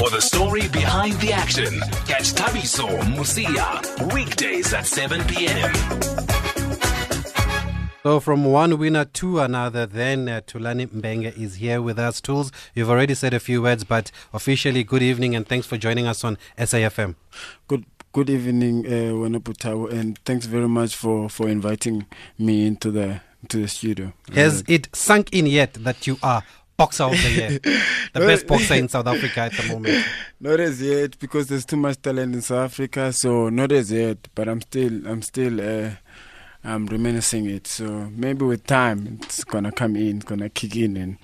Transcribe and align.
For 0.00 0.08
the 0.08 0.22
story 0.22 0.66
behind 0.68 1.12
the 1.20 1.30
action, 1.30 1.78
catch 2.06 2.32
Thabiso 2.32 2.88
Mosia 3.14 4.14
weekdays 4.14 4.72
at 4.72 4.86
7 4.86 5.22
p.m. 5.24 5.70
So 8.02 8.18
from 8.18 8.46
one 8.46 8.78
winner 8.78 9.04
to 9.04 9.40
another, 9.40 9.84
then 9.84 10.26
uh, 10.26 10.40
Thulani 10.46 10.86
Mbenge 10.86 11.36
is 11.36 11.56
here 11.56 11.82
with 11.82 11.98
us. 11.98 12.22
Tools, 12.22 12.50
you've 12.74 12.88
already 12.88 13.12
said 13.12 13.34
a 13.34 13.38
few 13.40 13.60
words, 13.60 13.84
but 13.84 14.10
officially, 14.32 14.84
good 14.84 15.02
evening 15.02 15.36
and 15.36 15.46
thanks 15.46 15.66
for 15.66 15.76
joining 15.76 16.06
us 16.06 16.24
on 16.24 16.38
SAFM. 16.56 17.16
Good 17.68 17.84
good 18.14 18.30
evening, 18.30 18.86
uh, 18.86 19.12
Wanaputawo, 19.12 19.92
and 19.92 20.18
thanks 20.24 20.46
very 20.46 20.66
much 20.68 20.96
for, 20.96 21.28
for 21.28 21.46
inviting 21.46 22.06
me 22.38 22.66
into 22.66 22.90
the 22.90 23.20
to 23.48 23.58
the 23.58 23.68
studio. 23.68 24.12
Has 24.34 24.64
it 24.66 24.88
sunk 24.94 25.32
in 25.32 25.46
yet 25.46 25.74
that 25.74 26.06
you 26.06 26.16
are 26.22 26.42
boxer 26.80 27.04
of 27.04 27.10
the 27.10 27.30
year, 27.30 27.50
the 28.14 28.20
best 28.20 28.46
boxer 28.46 28.72
in 28.72 28.88
South 28.88 29.06
Africa 29.06 29.40
at 29.40 29.52
the 29.52 29.68
moment? 29.68 30.02
Not 30.40 30.60
as 30.60 30.80
yet 30.80 31.18
because 31.18 31.46
there's 31.48 31.66
too 31.66 31.76
much 31.76 32.00
talent 32.00 32.34
in 32.34 32.40
South 32.40 32.70
Africa, 32.70 33.12
so 33.12 33.50
not 33.50 33.70
as 33.70 33.92
yet. 33.92 34.28
But 34.34 34.48
I'm 34.48 34.62
still 34.62 35.06
I'm 35.06 35.20
still 35.20 35.60
uh, 35.60 35.90
I'm 36.64 36.86
reminiscing 36.86 37.44
it. 37.50 37.66
So 37.66 38.08
maybe 38.16 38.46
with 38.46 38.66
time 38.66 39.18
it's 39.22 39.44
gonna 39.44 39.72
come 39.72 39.94
in, 39.96 40.16
it's 40.16 40.24
gonna 40.24 40.48
kick 40.48 40.74
in, 40.74 40.96
and 40.96 41.18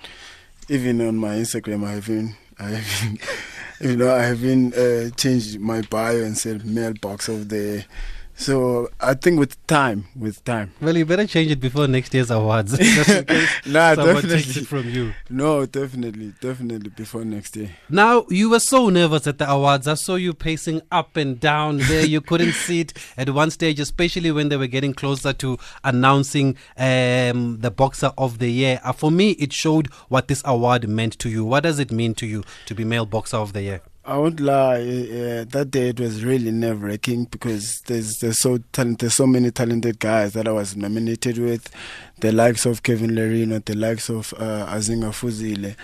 even 0.69 1.01
on 1.01 1.17
my 1.17 1.33
Instagram 1.37 1.87
I 1.87 1.93
have 1.93 2.05
been 2.05 2.35
I 2.59 2.69
have 2.77 3.01
been, 3.01 3.19
you 3.89 3.97
know 3.97 4.15
I 4.15 4.21
have 4.25 4.39
been 4.39 4.73
uh, 4.75 5.09
changed 5.15 5.59
my 5.59 5.81
bio 5.81 6.21
and 6.21 6.37
said 6.37 6.67
mailbox 6.67 7.29
of 7.29 7.49
the 7.49 7.83
so 8.37 8.89
I 8.99 9.15
think 9.15 9.39
with 9.39 9.65
time, 9.67 10.05
with 10.15 10.43
time. 10.45 10.71
Well, 10.79 10.95
you 10.95 11.05
better 11.05 11.25
change 11.25 11.51
it 11.51 11.59
before 11.59 11.87
next 11.87 12.13
year's 12.13 12.29
awards. 12.31 12.77
Just 12.77 13.09
in 13.09 13.25
case 13.25 13.49
Nah, 13.65 13.95
definitely. 13.95 14.63
from 14.63 14.87
you. 14.89 15.13
No, 15.29 15.65
definitely, 15.65 16.33
definitely 16.39 16.89
before 16.91 17.25
next 17.25 17.55
year. 17.55 17.71
Now, 17.89 18.25
you 18.29 18.49
were 18.51 18.59
so 18.59 18.89
nervous 18.89 19.25
at 19.27 19.39
the 19.39 19.49
awards. 19.49 19.87
I 19.87 19.95
saw 19.95 20.15
you 20.15 20.33
pacing 20.33 20.81
up 20.91 21.17
and 21.17 21.39
down 21.39 21.77
there. 21.79 22.05
You 22.05 22.21
couldn't 22.21 22.53
sit 22.67 22.93
at 23.17 23.29
one 23.31 23.49
stage, 23.51 23.79
especially 23.79 24.31
when 24.31 24.49
they 24.49 24.57
were 24.57 24.67
getting 24.67 24.93
closer 24.93 25.33
to 25.33 25.57
announcing 25.83 26.55
um, 26.77 27.59
the 27.59 27.71
Boxer 27.75 28.11
of 28.17 28.37
the 28.39 28.49
Year. 28.49 28.79
Uh, 28.83 28.91
for 28.93 29.09
me, 29.11 29.31
it 29.31 29.51
showed 29.51 29.87
what 30.09 30.27
this 30.27 30.41
award 30.45 30.87
meant 30.87 31.17
to 31.19 31.29
you. 31.29 31.43
What 31.43 31.63
does 31.63 31.79
it 31.79 31.91
mean 31.91 32.13
to 32.15 32.27
you 32.27 32.43
to 32.67 32.75
be 32.75 32.83
Male 32.85 33.05
Boxer 33.07 33.37
of 33.37 33.53
the 33.53 33.63
Year? 33.63 33.81
I 34.07 34.17
won't 34.17 34.39
lie. 34.39 34.79
Uh, 34.79 35.43
that 35.49 35.67
day 35.69 35.89
it 35.89 35.99
was 35.99 36.23
really 36.23 36.49
nerve 36.49 36.81
wracking 36.81 37.25
because 37.25 37.81
there's 37.87 38.19
there's 38.19 38.39
so 38.39 38.57
talent, 38.71 38.99
there's 38.99 39.15
so 39.15 39.27
many 39.27 39.51
talented 39.51 39.99
guys 39.99 40.31
that 40.31 40.47
I 40.47 40.53
was 40.53 40.77
nominated 40.77 41.37
with, 41.37 41.69
the 42.21 42.31
likes 42.31 42.65
of 42.65 42.83
Kevin 42.83 43.09
Lerena, 43.11 43.65
the 43.65 43.75
likes 43.75 44.09
of 44.09 44.33
uh, 44.37 44.65
Azinga 44.67 45.11
Fuzile, 45.11 45.75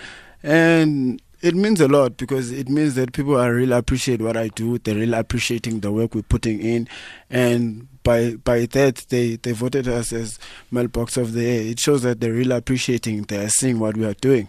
and 0.42 1.20
it 1.42 1.54
means 1.54 1.82
a 1.82 1.86
lot 1.88 2.16
because 2.16 2.50
it 2.50 2.70
means 2.70 2.94
that 2.94 3.12
people 3.12 3.36
are 3.38 3.52
really 3.52 3.76
appreciate 3.76 4.22
what 4.22 4.38
I 4.38 4.48
do. 4.48 4.78
They're 4.78 4.94
really 4.94 5.18
appreciating 5.18 5.80
the 5.80 5.92
work 5.92 6.14
we're 6.14 6.22
putting 6.22 6.62
in, 6.62 6.88
and 7.28 7.88
by 8.04 8.36
by 8.36 8.64
that 8.64 9.04
they 9.10 9.36
they 9.36 9.52
voted 9.52 9.86
us 9.86 10.14
as 10.14 10.38
mailbox 10.70 11.18
of 11.18 11.34
the 11.34 11.42
year. 11.42 11.60
It 11.72 11.78
shows 11.78 12.00
that 12.04 12.22
they're 12.22 12.32
really 12.32 12.56
appreciating. 12.56 13.24
They're 13.24 13.50
seeing 13.50 13.78
what 13.78 13.98
we 13.98 14.06
are 14.06 14.14
doing. 14.14 14.48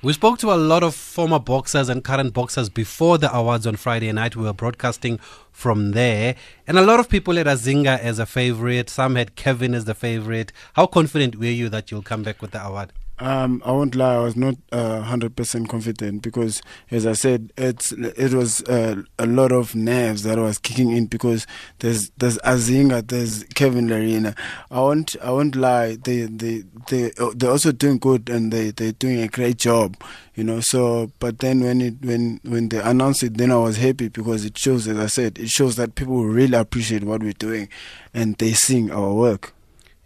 We 0.00 0.12
spoke 0.12 0.38
to 0.38 0.52
a 0.52 0.54
lot 0.54 0.84
of 0.84 0.94
former 0.94 1.40
boxers 1.40 1.88
and 1.88 2.04
current 2.04 2.32
boxers 2.32 2.68
before 2.68 3.18
the 3.18 3.34
awards 3.34 3.66
on 3.66 3.74
Friday 3.74 4.12
night. 4.12 4.36
We 4.36 4.44
were 4.44 4.52
broadcasting 4.52 5.18
from 5.50 5.90
there. 5.90 6.36
And 6.68 6.78
a 6.78 6.82
lot 6.82 7.00
of 7.00 7.08
people 7.08 7.34
had 7.34 7.48
Azinga 7.48 7.98
as 7.98 8.20
a 8.20 8.26
favorite. 8.26 8.88
Some 8.88 9.16
had 9.16 9.34
Kevin 9.34 9.74
as 9.74 9.86
the 9.86 9.94
favorite. 9.94 10.52
How 10.74 10.86
confident 10.86 11.34
were 11.34 11.46
you 11.46 11.68
that 11.70 11.90
you'll 11.90 12.02
come 12.02 12.22
back 12.22 12.40
with 12.40 12.52
the 12.52 12.64
award? 12.64 12.92
Um, 13.20 13.62
I 13.64 13.72
won't 13.72 13.96
lie. 13.96 14.14
I 14.14 14.20
was 14.20 14.36
not 14.36 14.54
hundred 14.72 15.34
percent 15.34 15.68
confident 15.68 16.22
because, 16.22 16.62
as 16.90 17.04
I 17.04 17.14
said, 17.14 17.52
it's 17.56 17.90
it 17.90 18.32
was 18.32 18.62
uh, 18.62 19.02
a 19.18 19.26
lot 19.26 19.50
of 19.50 19.74
nerves 19.74 20.22
that 20.22 20.38
was 20.38 20.58
kicking 20.58 20.92
in 20.92 21.06
because 21.06 21.44
there's 21.80 22.10
there's 22.18 22.38
Azinga, 22.38 23.06
there's 23.08 23.42
Kevin 23.54 23.88
Lerena. 23.88 24.38
I 24.70 24.80
won't 24.80 25.16
I 25.20 25.32
won't 25.32 25.56
lie. 25.56 25.96
They 25.96 26.22
they 26.26 26.62
they 26.88 27.10
they're 27.34 27.50
also 27.50 27.72
doing 27.72 27.98
good 27.98 28.28
and 28.30 28.52
they 28.52 28.70
they're 28.70 28.92
doing 28.92 29.20
a 29.20 29.28
great 29.28 29.56
job, 29.58 29.96
you 30.36 30.44
know. 30.44 30.60
So, 30.60 31.10
but 31.18 31.40
then 31.40 31.60
when 31.60 31.80
it 31.80 31.94
when 32.00 32.38
when 32.44 32.68
they 32.68 32.80
announced 32.80 33.24
it, 33.24 33.36
then 33.36 33.50
I 33.50 33.56
was 33.56 33.78
happy 33.78 34.08
because 34.08 34.44
it 34.44 34.56
shows, 34.56 34.86
as 34.86 34.96
I 34.96 35.06
said, 35.06 35.40
it 35.40 35.50
shows 35.50 35.74
that 35.74 35.96
people 35.96 36.24
really 36.24 36.56
appreciate 36.56 37.02
what 37.02 37.22
we're 37.22 37.32
doing, 37.32 37.68
and 38.14 38.36
they 38.36 38.52
sing 38.52 38.92
our 38.92 39.12
work. 39.12 39.54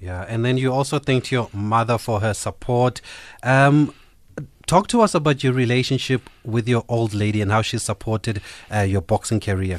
Yeah, 0.02 0.26
and 0.28 0.44
then 0.44 0.58
you 0.58 0.72
also 0.72 0.98
thanked 0.98 1.30
your 1.30 1.48
mother 1.52 1.96
for 1.96 2.18
her 2.18 2.34
support. 2.34 3.00
Um, 3.44 3.94
talk 4.66 4.88
to 4.88 5.00
us 5.00 5.14
about 5.14 5.44
your 5.44 5.52
relationship 5.52 6.28
with 6.44 6.68
your 6.68 6.84
old 6.88 7.14
lady 7.14 7.40
and 7.40 7.52
how 7.52 7.62
she 7.62 7.78
supported 7.78 8.42
uh, 8.74 8.80
your 8.80 9.00
boxing 9.00 9.38
career. 9.38 9.78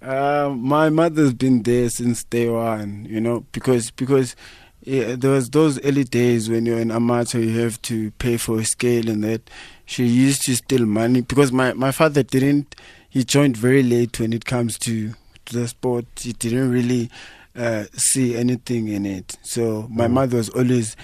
Uh, 0.00 0.54
my 0.56 0.88
mother's 0.88 1.34
been 1.34 1.62
there 1.62 1.90
since 1.90 2.24
day 2.24 2.48
one, 2.48 3.04
you 3.04 3.20
know, 3.20 3.44
because 3.52 3.90
because 3.90 4.34
yeah, 4.82 5.14
there 5.14 5.32
was 5.32 5.50
those 5.50 5.78
early 5.84 6.04
days 6.04 6.48
when 6.48 6.64
you're 6.64 6.78
an 6.78 6.90
amateur, 6.90 7.40
you 7.40 7.58
have 7.60 7.82
to 7.82 8.10
pay 8.12 8.38
for 8.38 8.60
a 8.60 8.64
scale 8.64 9.10
and 9.10 9.22
that. 9.24 9.50
She 9.84 10.06
used 10.06 10.42
to 10.46 10.56
steal 10.56 10.86
money 10.86 11.20
because 11.20 11.52
my, 11.52 11.74
my 11.74 11.92
father 11.92 12.22
didn't. 12.22 12.74
He 13.10 13.24
joined 13.24 13.58
very 13.58 13.82
late 13.82 14.18
when 14.20 14.32
it 14.32 14.46
comes 14.46 14.78
to, 14.80 15.12
to 15.46 15.58
the 15.58 15.68
sport. 15.68 16.06
He 16.18 16.32
didn't 16.32 16.70
really 16.70 17.10
uh, 17.58 17.84
see 17.94 18.36
anything 18.36 18.88
in 18.88 19.04
it. 19.04 19.36
So 19.42 19.86
my 19.90 20.06
mother 20.08 20.36
was 20.38 20.48
always 20.50 20.96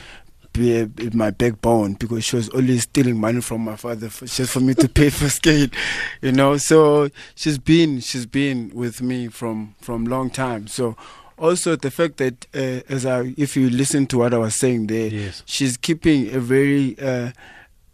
be 0.52 0.88
my 1.12 1.30
backbone 1.32 1.94
because 1.94 2.24
she 2.24 2.36
was 2.36 2.48
always 2.50 2.82
stealing 2.84 3.18
money 3.18 3.40
from 3.40 3.62
my 3.62 3.74
father 3.74 4.08
for, 4.08 4.24
just 4.26 4.52
for 4.52 4.60
me 4.60 4.72
to 4.74 4.88
pay 4.88 5.10
for 5.10 5.28
skate, 5.38 5.74
you 6.22 6.30
know. 6.30 6.56
So 6.58 7.08
she's 7.34 7.58
been 7.58 7.98
she's 8.00 8.24
been 8.26 8.70
with 8.72 9.02
me 9.02 9.26
from 9.28 9.74
from 9.80 10.04
long 10.04 10.30
time. 10.30 10.68
So 10.68 10.96
also 11.36 11.74
the 11.74 11.90
fact 11.90 12.18
that 12.18 12.46
uh, 12.54 12.82
as 12.88 13.04
I 13.04 13.34
if 13.36 13.56
you 13.56 13.68
listen 13.68 14.06
to 14.06 14.18
what 14.18 14.32
I 14.32 14.38
was 14.38 14.54
saying 14.54 14.86
there, 14.86 15.08
Yes. 15.08 15.42
she's 15.44 15.76
keeping 15.76 16.32
a 16.32 16.38
very 16.38 16.96
uh, 17.00 17.32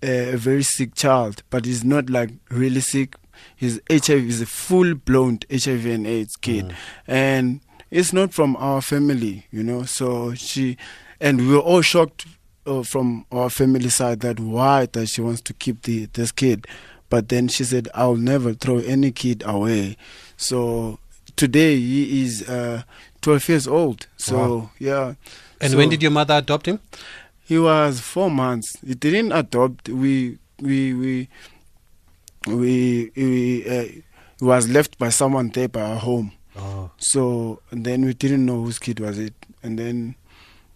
a 0.03 0.37
very 0.37 0.63
sick 0.63 0.95
child, 0.95 1.43
but 1.49 1.65
he's 1.65 1.83
not 1.83 2.11
like 2.11 2.31
really 2.51 2.81
sick. 2.83 3.15
His 3.57 3.81
HIV 3.91 4.29
is 4.29 4.41
a 4.43 4.47
full 4.47 4.95
blown 4.95 5.39
HIV 5.51 5.87
and 5.87 6.07
AIDS 6.07 6.37
kid, 6.37 6.75
and 7.07 7.61
it's 7.91 8.13
not 8.13 8.33
from 8.33 8.57
our 8.57 8.81
family, 8.81 9.47
you 9.51 9.63
know. 9.63 9.85
So 9.85 10.35
she, 10.35 10.77
and 11.21 11.41
we 11.41 11.49
were 11.55 11.59
all 11.61 11.83
shocked 11.83 12.27
uh, 12.67 12.83
from 12.83 13.27
our 13.33 13.51
family 13.51 13.89
side 13.89 14.21
that 14.21 14.39
why 14.41 14.87
that 14.93 15.07
she 15.09 15.21
wants 15.21 15.41
to 15.43 15.55
keep 15.55 15.83
the 15.83 16.07
this 16.13 16.33
kid, 16.33 16.67
but 17.09 17.29
then 17.29 17.49
she 17.49 17.65
said, 17.65 17.89
"I'll 17.95 18.17
never 18.17 18.55
throw 18.55 18.79
any 18.79 19.11
kid 19.11 19.43
away." 19.47 19.97
So 20.37 20.99
today 21.37 21.77
he 21.77 22.23
is 22.23 22.49
uh, 22.49 22.83
12 23.23 23.49
years 23.49 23.67
old. 23.69 24.07
So 24.17 24.37
Wow. 24.37 24.71
yeah. 24.79 25.15
And 25.61 25.73
So- 25.73 25.77
when 25.79 25.89
did 25.89 26.03
your 26.03 26.11
mother 26.13 26.35
adopt 26.35 26.67
him? 26.67 26.81
he 27.45 27.59
was 27.59 28.01
four 28.01 28.31
months. 28.31 28.77
He 28.87 28.95
didn't 28.95 29.33
adopt. 29.33 29.89
We 29.89 30.39
we 30.61 30.95
we 30.95 31.29
we, 32.47 33.11
we 33.17 33.67
uh, 33.69 33.83
he 34.39 34.45
was 34.45 34.69
left 34.69 34.99
by 34.99 35.09
someone 35.11 35.49
there 35.51 35.69
by 35.69 35.83
our 35.83 35.97
home. 35.99 36.33
Oh, 36.57 36.91
So 36.99 37.61
and 37.71 37.85
then 37.85 38.05
we 38.05 38.15
didn't 38.15 38.45
know 38.45 38.63
whose 38.63 38.79
kid 38.79 39.01
was 39.01 39.19
it. 39.19 39.35
And 39.63 39.79
then 39.79 40.17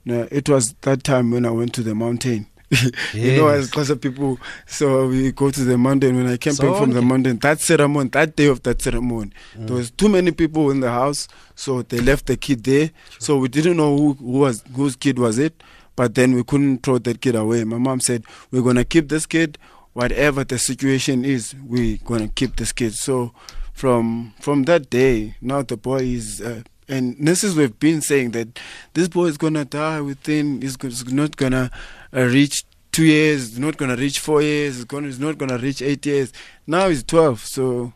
no, 0.05 0.29
it 0.31 0.49
was 0.49 0.75
that 0.83 1.03
time 1.05 1.31
when 1.31 1.47
I 1.47 1.51
went 1.51 1.73
to 1.75 1.83
the 1.83 1.95
mountain. 1.95 2.47
you 3.12 3.37
know, 3.37 3.49
as 3.49 3.65
Yes. 3.65 3.71
closer 3.71 3.97
people. 3.97 4.39
So 4.67 5.07
we 5.09 5.33
go 5.33 5.51
to 5.51 5.65
the 5.65 5.79
mountain. 5.79 6.17
When 6.17 6.27
I 6.27 6.37
came 6.37 6.57
back 6.57 6.77
from 6.77 6.91
the 6.93 7.03
mountain, 7.03 7.39
that 7.39 7.61
ceremony, 7.61 8.09
that 8.11 8.37
day 8.37 8.47
of 8.47 8.62
that 8.65 8.83
ceremony, 8.83 9.31
there 9.57 9.69
mm. 9.69 9.71
was 9.71 9.91
too 9.91 10.09
many 10.09 10.33
people 10.33 10.71
in 10.71 10.81
the 10.81 10.91
house, 10.91 11.29
so 11.55 11.83
they 11.83 12.01
left 12.01 12.27
the 12.27 12.37
kid 12.37 12.65
there. 12.65 12.91
So 13.19 13.39
we 13.39 13.49
didn't 13.49 13.77
know 13.77 13.97
who, 13.97 14.15
who 14.15 14.39
was 14.41 14.65
whose 14.75 14.97
kid 14.97 15.19
was 15.19 15.39
it. 15.39 15.62
But 15.97 16.17
then 16.17 16.35
we 16.35 16.43
couldn't 16.43 16.83
throw 16.83 16.99
that 16.99 17.21
kid 17.21 17.37
away. 17.37 17.62
My 17.65 17.79
mom 17.79 18.01
said, 18.01 18.25
"We're 18.51 18.62
gonna 18.62 18.85
keep 18.85 19.09
this 19.09 19.27
kid, 19.27 19.59
whatever 19.93 20.43
the 20.43 20.59
situation 20.59 21.25
is. 21.25 21.55
We're 21.65 21.99
gonna 22.05 22.29
keep 22.29 22.56
this 22.56 22.73
kid." 22.73 22.94
So 22.94 23.32
from 23.75 24.32
from 24.41 24.62
that 24.65 24.88
day, 24.88 25.35
now 25.43 25.62
the 25.62 25.76
boy 25.76 25.99
is. 26.00 26.41
Uh, 26.41 26.62
and 26.88 27.17
this 27.19 27.43
is 27.43 27.55
we've 27.56 27.79
been 27.81 28.00
saying 28.00 28.31
that 28.32 28.59
this 28.94 29.09
boy 29.09 29.26
is 29.26 29.37
gonna 29.38 29.65
die 29.65 30.00
within. 30.00 30.61
He's, 30.62 30.76
he's 30.81 31.12
not 31.12 31.37
gonna 31.37 31.71
uh, 32.15 32.23
reach 32.25 32.65
two 32.93 33.05
years. 33.05 33.50
He's 33.50 33.59
not 33.59 33.76
gonna 33.76 33.97
reach 33.97 34.19
four 34.21 34.41
years. 34.43 34.76
He's 34.76 34.85
gonna. 34.85 35.06
He's 35.09 35.19
not 35.21 35.37
gonna 35.38 35.59
reach 35.59 35.82
eight 35.82 36.06
years. 36.06 36.32
Now 36.67 36.88
he's 36.88 37.03
twelve. 37.03 37.41
So 37.41 37.93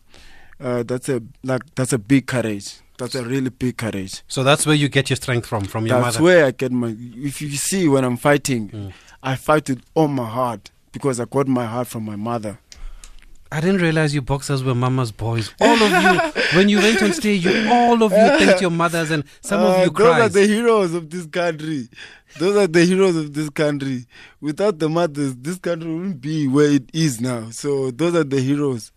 uh, 0.60 0.82
that's 0.82 1.08
a 1.08 1.22
like 1.44 1.62
that's 1.75 1.92
a 1.92 1.98
big 1.98 2.26
courage. 2.26 2.76
That's 2.98 3.14
a 3.14 3.22
really 3.25 3.50
big 3.50 3.76
courage. 3.76 4.22
so 4.26 4.42
that's 4.42 4.66
where 4.66 4.75
you 4.75 4.88
get 4.88 5.08
your 5.08 5.16
strength 5.16 5.46
from, 5.46 5.62
from 5.64 5.86
your 5.86 6.00
That's 6.00 6.04
mother. 6.04 6.12
That's 6.14 6.20
where 6.20 6.46
I 6.46 6.50
get 6.50 6.72
my. 6.72 6.96
If 6.98 7.40
you 7.40 7.50
see 7.50 7.86
when 7.88 8.04
I'm 8.04 8.16
fighting, 8.16 8.70
Mm. 8.70 8.92
I 9.22 9.36
fight 9.36 9.69
with 9.69 9.82
all 9.94 10.08
my 10.08 10.28
heart 10.28 10.70
because 10.92 11.20
I 11.20 11.25
got 11.26 11.46
my 11.46 11.66
heart 11.66 11.86
from 11.88 12.04
my 12.04 12.16
mother. 12.16 12.58
I 13.50 13.60
didn't 13.60 13.80
realize 13.80 14.14
you 14.14 14.20
boxers 14.20 14.62
were 14.62 14.74
mama's 14.74 15.10
boys. 15.10 15.54
All 15.60 15.72
of 15.82 15.90
you, 15.90 16.42
when 16.58 16.68
you 16.68 16.78
went 16.78 17.02
on 17.02 17.12
stage, 17.14 17.44
you, 17.46 17.68
all 17.72 18.02
of 18.02 18.12
you 18.12 18.18
thanked 18.38 18.60
your 18.60 18.70
mothers, 18.70 19.10
and 19.10 19.24
some 19.40 19.60
of 19.62 19.74
Uh, 19.80 19.84
you 19.84 19.90
those 19.90 20.20
are 20.20 20.28
the 20.28 20.46
heroes 20.46 20.92
of 20.94 21.08
this 21.08 21.26
country. 21.26 21.88
Those 22.38 22.56
are 22.56 22.66
the 22.66 22.84
heroes 22.84 23.16
of 23.16 23.32
this 23.32 23.48
country. 23.48 24.06
Without 24.40 24.78
the 24.78 24.88
mothers, 24.90 25.34
this 25.36 25.58
country 25.58 25.92
wouldn't 25.92 26.20
be 26.20 26.46
where 26.46 26.70
it 26.70 26.90
is 26.92 27.20
now. 27.22 27.48
So 27.50 27.90
those 27.90 28.14
are 28.14 28.24
the 28.24 28.40
heroes. 28.40 28.92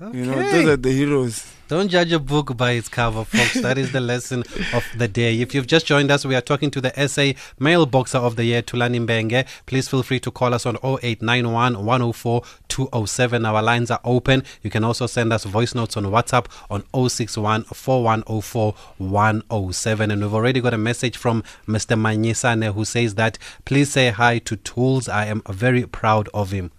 Okay. 0.00 0.18
You 0.18 0.24
know, 0.26 0.50
those 0.50 0.66
are 0.66 0.76
the 0.78 0.92
heroes. 0.92 1.44
Don't 1.70 1.88
judge 1.88 2.10
a 2.10 2.18
book 2.18 2.56
by 2.56 2.72
its 2.72 2.88
cover, 2.88 3.24
folks. 3.24 3.60
That 3.60 3.78
is 3.78 3.92
the 3.92 4.00
lesson 4.00 4.40
of 4.74 4.84
the 4.98 5.06
day. 5.06 5.40
If 5.40 5.54
you've 5.54 5.68
just 5.68 5.86
joined 5.86 6.10
us, 6.10 6.24
we 6.24 6.34
are 6.34 6.40
talking 6.40 6.68
to 6.72 6.80
the 6.80 6.92
SA 7.06 7.40
Male 7.60 7.86
Boxer 7.86 8.18
of 8.18 8.34
the 8.34 8.42
Year, 8.42 8.60
Thulani 8.60 9.06
Mbenge. 9.06 9.46
Please 9.66 9.86
feel 9.86 10.02
free 10.02 10.18
to 10.18 10.32
call 10.32 10.52
us 10.52 10.66
on 10.66 10.78
0891 10.82 11.86
104 11.86 12.42
207. 12.66 13.46
Our 13.46 13.62
lines 13.62 13.88
are 13.92 14.00
open. 14.02 14.42
You 14.62 14.70
can 14.70 14.82
also 14.82 15.06
send 15.06 15.32
us 15.32 15.44
voice 15.44 15.72
notes 15.72 15.96
on 15.96 16.06
WhatsApp 16.06 16.46
on 16.68 16.82
061 17.08 17.62
4104 17.62 18.74
107. 18.98 20.10
And 20.10 20.22
we've 20.22 20.34
already 20.34 20.60
got 20.60 20.74
a 20.74 20.78
message 20.78 21.16
from 21.16 21.44
Mr. 21.68 21.96
Manyisane 21.96 22.74
who 22.74 22.84
says 22.84 23.14
that 23.14 23.38
please 23.64 23.92
say 23.92 24.10
hi 24.10 24.38
to 24.40 24.56
Tools. 24.56 25.08
I 25.08 25.26
am 25.26 25.40
very 25.48 25.86
proud 25.86 26.28
of 26.34 26.50
him. 26.50 26.72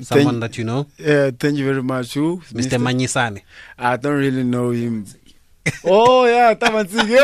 Someone 0.00 0.40
that 0.40 0.56
you 0.58 0.64
know? 0.64 0.86
Yeah, 0.96 1.30
thank 1.38 1.56
you 1.58 1.64
very 1.66 1.82
much. 1.82 2.14
Who? 2.14 2.38
Mr. 2.52 2.78
Manyisane. 2.80 3.42
I 3.78 3.96
don't 3.96 4.16
really 4.18 4.44
know 4.44 4.70
him. 4.70 5.04
oh 5.84 6.24
yeah, 6.24 6.54
Tamansing. 6.54 7.08
Yo, 7.08 7.16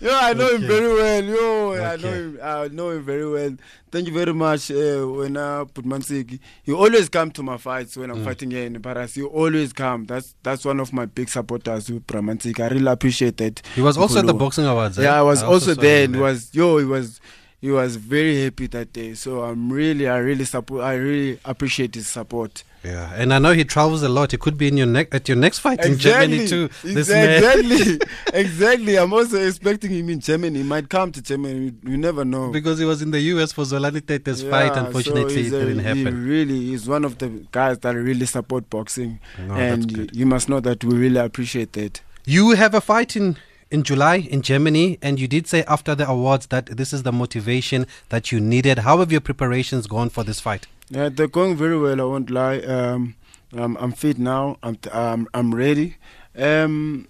yo, 0.00 0.10
I 0.16 0.32
know 0.34 0.48
him 0.56 0.62
very 0.66 0.88
well. 0.92 1.24
Yo, 1.24 1.74
I 1.84 1.96
know 1.96 2.12
him. 2.12 2.38
I 2.42 2.68
know 2.68 2.90
him 2.90 3.02
very 3.04 3.28
well. 3.30 3.54
Thank 3.92 4.08
you 4.08 4.14
very 4.14 4.32
much. 4.34 4.70
Uh, 4.70 5.06
when 5.06 5.36
I 5.36 5.64
put 5.72 5.84
Mansiki, 5.84 6.38
he 6.62 6.72
always 6.72 7.08
come 7.08 7.30
to 7.32 7.42
my 7.42 7.56
fights 7.58 7.96
when 7.96 8.10
I'm 8.10 8.18
Mm. 8.18 8.24
fighting 8.24 8.50
here 8.50 8.64
in 8.66 8.80
Paris. 8.82 9.14
He 9.14 9.22
always 9.22 9.72
come. 9.72 10.04
That's 10.06 10.34
that's 10.42 10.64
one 10.64 10.80
of 10.80 10.92
my 10.92 11.06
big 11.06 11.28
supporters. 11.28 11.90
With 11.90 12.06
Pramansiki, 12.06 12.60
I 12.60 12.68
really 12.74 12.86
appreciate 12.90 13.36
that. 13.38 13.62
He 13.74 13.80
was 13.80 13.96
also 13.96 14.18
at 14.20 14.26
the 14.26 14.34
boxing 14.34 14.66
awards. 14.66 14.98
eh? 14.98 15.02
Yeah, 15.02 15.18
I 15.18 15.22
was 15.22 15.42
also, 15.42 15.74
saw 15.74 15.80
there. 15.80 16.04
And 16.04 16.16
was 16.20 16.50
yo, 16.52 16.78
he 16.78 16.84
was 16.84 17.20
he 17.60 17.70
was 17.70 17.96
very 17.96 18.42
happy 18.42 18.66
that 18.68 18.92
day. 18.92 19.14
So 19.14 19.42
I'm 19.44 19.70
really, 19.72 20.08
I 20.08 20.18
really 20.18 20.44
support. 20.44 20.82
I 20.82 20.94
really 20.94 21.38
appreciate 21.44 21.94
his 21.94 22.06
support. 22.08 22.64
Yeah, 22.82 23.12
and 23.14 23.34
I 23.34 23.38
know 23.38 23.52
he 23.52 23.64
travels 23.64 24.02
a 24.02 24.08
lot. 24.08 24.30
He 24.30 24.38
could 24.38 24.56
be 24.56 24.66
in 24.66 24.78
your 24.78 24.86
neck 24.86 25.08
at 25.12 25.28
your 25.28 25.36
next 25.36 25.58
fight 25.58 25.84
in 25.84 25.98
Germany 25.98 26.48
too. 26.48 26.70
This 26.82 27.10
exactly, 27.10 27.98
exactly. 28.32 28.96
I'm 28.96 29.12
also 29.12 29.36
expecting 29.36 29.90
him 29.90 30.08
in 30.08 30.20
Germany. 30.20 30.60
He 30.60 30.64
might 30.64 30.88
come 30.88 31.12
to 31.12 31.20
Germany. 31.20 31.74
You 31.84 31.98
never 31.98 32.24
know. 32.24 32.50
because 32.50 32.78
he 32.78 32.86
was 32.86 33.02
in 33.02 33.10
the 33.10 33.20
US 33.34 33.52
for 33.52 33.64
Zolani 33.64 34.00
Tete's 34.00 34.42
fight. 34.42 34.74
Unfortunately, 34.74 35.50
so 35.50 35.56
it 35.56 35.62
a- 35.62 35.66
didn't 35.66 35.80
He 35.80 36.04
happen. 36.04 36.26
really 36.26 36.72
is 36.72 36.88
one 36.88 37.04
of 37.04 37.18
the 37.18 37.28
guys 37.52 37.78
that 37.80 37.90
really 37.94 38.24
support 38.24 38.70
boxing, 38.70 39.20
No, 39.46 39.52
and 39.54 40.10
you 40.16 40.24
must 40.24 40.48
know 40.48 40.60
that 40.60 40.82
we 40.82 40.96
really 40.96 41.20
appreciate 41.20 41.74
that. 41.74 42.00
You 42.24 42.52
have 42.52 42.74
a 42.74 42.80
fight 42.80 43.14
in 43.14 43.36
in 43.70 43.82
July 43.82 44.16
in 44.16 44.42
Germany, 44.42 44.98
and 45.00 45.20
you 45.20 45.28
did 45.28 45.46
say 45.46 45.62
after 45.64 45.94
the 45.94 46.08
awards 46.08 46.46
that 46.46 46.66
this 46.66 46.92
is 46.92 47.02
the 47.02 47.12
motivation 47.12 47.86
that 48.08 48.32
you 48.32 48.40
needed. 48.40 48.80
How 48.80 48.98
have 48.98 49.12
your 49.12 49.20
preparations 49.20 49.86
gone 49.86 50.10
for 50.10 50.24
this 50.24 50.40
fight? 50.40 50.66
Yeah, 50.90 51.08
they're 51.08 51.28
going 51.28 51.56
very 51.56 51.78
well. 51.78 52.00
I 52.00 52.04
won't 52.04 52.30
lie. 52.30 52.58
Um, 52.58 53.14
I'm, 53.52 53.76
I'm 53.76 53.92
fit 53.92 54.18
now. 54.18 54.56
I'm 54.62 54.78
I'm, 54.92 55.28
I'm 55.34 55.54
ready. 55.54 55.96
Um, 56.36 57.06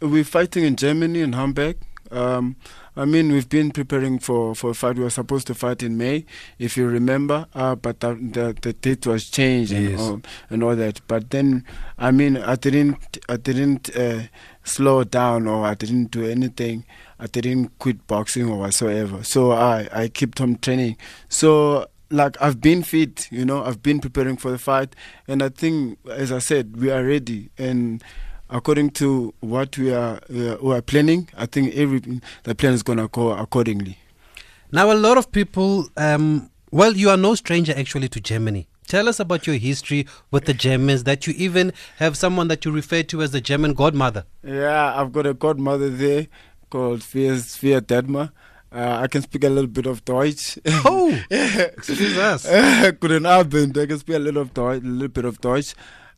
we're 0.00 0.24
fighting 0.24 0.64
in 0.64 0.76
Germany 0.76 1.20
in 1.20 1.32
Hamburg. 1.32 1.78
Um, 2.10 2.56
I 2.96 3.04
mean, 3.04 3.30
we've 3.30 3.48
been 3.48 3.70
preparing 3.70 4.18
for, 4.18 4.56
for 4.56 4.70
a 4.70 4.74
fight. 4.74 4.96
We 4.96 5.04
were 5.04 5.10
supposed 5.10 5.46
to 5.48 5.54
fight 5.54 5.84
in 5.84 5.96
May, 5.96 6.24
if 6.58 6.76
you 6.76 6.88
remember, 6.88 7.46
uh, 7.54 7.76
but 7.76 8.00
the, 8.00 8.14
the 8.14 8.56
the 8.60 8.72
date 8.72 9.06
was 9.06 9.30
changed 9.30 9.72
and, 9.72 10.00
all, 10.00 10.20
and 10.50 10.62
all 10.64 10.74
that. 10.74 11.00
But 11.06 11.30
then, 11.30 11.64
I 11.96 12.10
mean, 12.10 12.36
I 12.36 12.56
didn't 12.56 13.18
I 13.28 13.36
didn't 13.36 13.94
uh, 13.96 14.22
slow 14.68 15.04
down 15.04 15.46
or 15.46 15.64
I 15.66 15.74
didn't 15.74 16.10
do 16.10 16.24
anything. 16.24 16.84
I 17.18 17.26
didn't 17.26 17.78
quit 17.78 18.06
boxing 18.06 18.48
or 18.48 18.58
whatsoever. 18.58 19.24
So 19.24 19.52
I 19.52 19.88
I 19.92 20.08
kept 20.08 20.40
on 20.40 20.58
training. 20.58 20.96
So 21.28 21.86
like 22.10 22.40
I've 22.40 22.60
been 22.60 22.82
fit, 22.82 23.28
you 23.30 23.44
know, 23.44 23.64
I've 23.64 23.82
been 23.82 24.00
preparing 24.00 24.36
for 24.36 24.50
the 24.50 24.58
fight, 24.58 24.94
and 25.26 25.42
I 25.42 25.50
think, 25.50 25.98
as 26.10 26.32
I 26.32 26.38
said, 26.38 26.76
we 26.76 26.90
are 26.90 27.04
ready. 27.04 27.50
And 27.58 28.02
according 28.50 28.90
to 28.90 29.34
what 29.40 29.76
we 29.76 29.92
are 29.92 30.20
are, 30.30 30.56
we 30.62 30.74
are 30.74 30.82
planning, 30.82 31.28
I 31.36 31.46
think 31.46 31.74
every 31.74 32.00
the 32.44 32.54
plan 32.54 32.72
is 32.72 32.82
gonna 32.82 33.08
go 33.08 33.30
accordingly. 33.30 33.98
Now, 34.70 34.92
a 34.92 34.94
lot 34.94 35.16
of 35.16 35.32
people, 35.32 35.88
um, 35.96 36.50
well, 36.70 36.94
you 36.94 37.08
are 37.10 37.16
no 37.16 37.34
stranger 37.34 37.72
actually 37.76 38.08
to 38.10 38.20
Germany. 38.20 38.68
Tell 38.88 39.06
us 39.06 39.20
about 39.20 39.46
your 39.46 39.56
history 39.56 40.06
with 40.30 40.46
the 40.46 40.54
Germans, 40.54 41.04
that 41.04 41.26
you 41.26 41.34
even 41.36 41.74
have 41.96 42.16
someone 42.16 42.48
that 42.48 42.64
you 42.64 42.72
refer 42.72 43.02
to 43.02 43.20
as 43.20 43.32
the 43.32 43.40
German 43.40 43.74
godmother. 43.74 44.24
Yeah, 44.42 44.98
I've 44.98 45.12
got 45.12 45.26
a 45.26 45.34
godmother 45.34 45.90
there 45.90 46.26
called 46.70 47.02
Fia 47.02 47.32
Dedma. 47.36 48.32
Uh, 48.72 48.98
I 49.02 49.06
can 49.06 49.20
speak 49.20 49.44
a 49.44 49.50
little 49.50 49.68
bit 49.68 49.84
of 49.84 50.06
Deutsch. 50.06 50.58
Oh, 50.86 51.22
excuse 51.30 52.16
us. 52.16 52.46
Guten 53.00 53.24
Abend. 53.26 53.76
I 53.76 53.84
can 53.84 53.98
speak 53.98 54.16
a 54.16 54.18
little 54.18 54.40
of 54.40 54.54
Deutsch, 54.54 54.82
a 54.82 54.86
little 54.86 55.08
bit 55.08 55.26
of 55.26 55.38
Deutsch. 55.42 55.74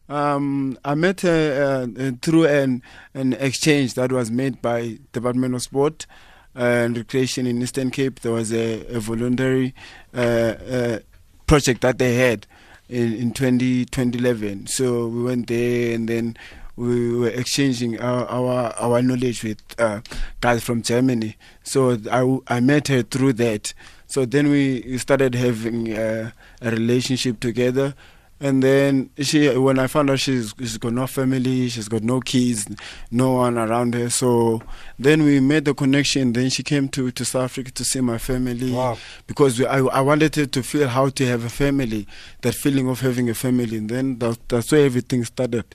Um, 0.09 0.79
I 0.85 0.95
met 0.95 1.23
her 1.23 1.87
uh, 1.99 2.03
uh, 2.03 2.13
through 2.23 2.47
an 2.47 2.83
an 3.15 3.33
exchange 3.35 3.95
that 3.95 4.13
was 4.13 4.31
made 4.31 4.63
by 4.63 4.99
Department 5.13 5.57
of 5.57 5.63
Sport 5.63 6.07
and 6.55 6.97
Recreation 6.97 7.47
in 7.47 7.63
Eastern 7.63 7.91
Cape. 7.91 8.21
There 8.21 8.33
was 8.33 8.53
a, 8.53 8.85
a 8.87 9.01
voluntary 9.01 9.75
uh, 10.15 10.21
uh, 10.21 10.99
project 11.47 11.81
that 11.83 11.99
they 11.99 12.15
had 12.15 12.47
in, 12.91 13.15
in 13.15 13.33
20, 13.33 13.87
2011. 13.87 14.67
So 14.67 15.07
we 15.07 15.23
went 15.23 15.47
there 15.47 15.95
and 15.95 16.09
then 16.09 16.37
we 16.77 17.15
were 17.15 17.29
exchanging 17.29 18.01
our 18.01 18.25
our, 18.27 18.73
our 18.79 19.03
knowledge 19.03 19.45
with 19.45 19.59
uh, 19.79 20.01
guys 20.41 20.65
from 20.65 20.83
Germany. 20.83 21.37
So 21.63 21.99
I, 22.11 22.57
I 22.57 22.61
met 22.61 22.89
her 22.89 23.03
through 23.03 23.35
that. 23.35 23.75
So 24.07 24.25
then 24.25 24.51
we 24.51 24.99
started 24.99 25.35
having 25.35 25.93
uh, 25.97 26.33
a 26.61 26.71
relationship 26.71 27.39
together. 27.41 27.95
And 28.43 28.63
then 28.63 29.11
she, 29.19 29.55
when 29.57 29.79
I 29.79 29.87
found 29.87 30.09
out 30.09 30.19
she's, 30.19 30.55
she's 30.59 30.79
got 30.79 30.95
no 30.95 31.07
family, 31.07 31.69
she's 31.69 31.89
got 31.89 32.03
no 32.03 32.21
kids, 32.21 32.67
no 33.11 33.33
one 33.33 33.59
around 33.59 33.95
her. 33.95 34.09
So 34.09 34.63
then 34.99 35.23
we 35.25 35.41
made 35.41 35.67
the 35.67 35.75
connection. 35.75 36.33
Then 36.33 36.49
she 36.49 36.63
came 36.63 36.89
to, 36.89 37.11
to 37.11 37.25
South 37.27 37.45
Africa 37.45 37.71
to 37.73 37.85
see 37.85 38.01
my 38.01 38.17
family 38.17 38.73
Wow. 38.73 38.97
because 39.27 39.59
we, 39.59 39.67
I, 39.67 39.81
I 39.81 40.01
wanted 40.01 40.35
her 40.37 40.47
to 40.47 40.63
feel 40.63 40.89
how 40.89 41.11
to 41.11 41.27
have 41.27 41.45
a 41.45 41.51
family, 41.51 42.07
that 42.41 42.55
feeling 42.55 42.89
of 42.89 43.01
having 43.01 43.29
a 43.29 43.35
family. 43.35 43.77
And 43.77 43.91
then 43.91 44.19
that, 44.21 44.39
that's 44.49 44.73
where 44.73 44.87
everything 44.87 45.23
started. 45.27 45.67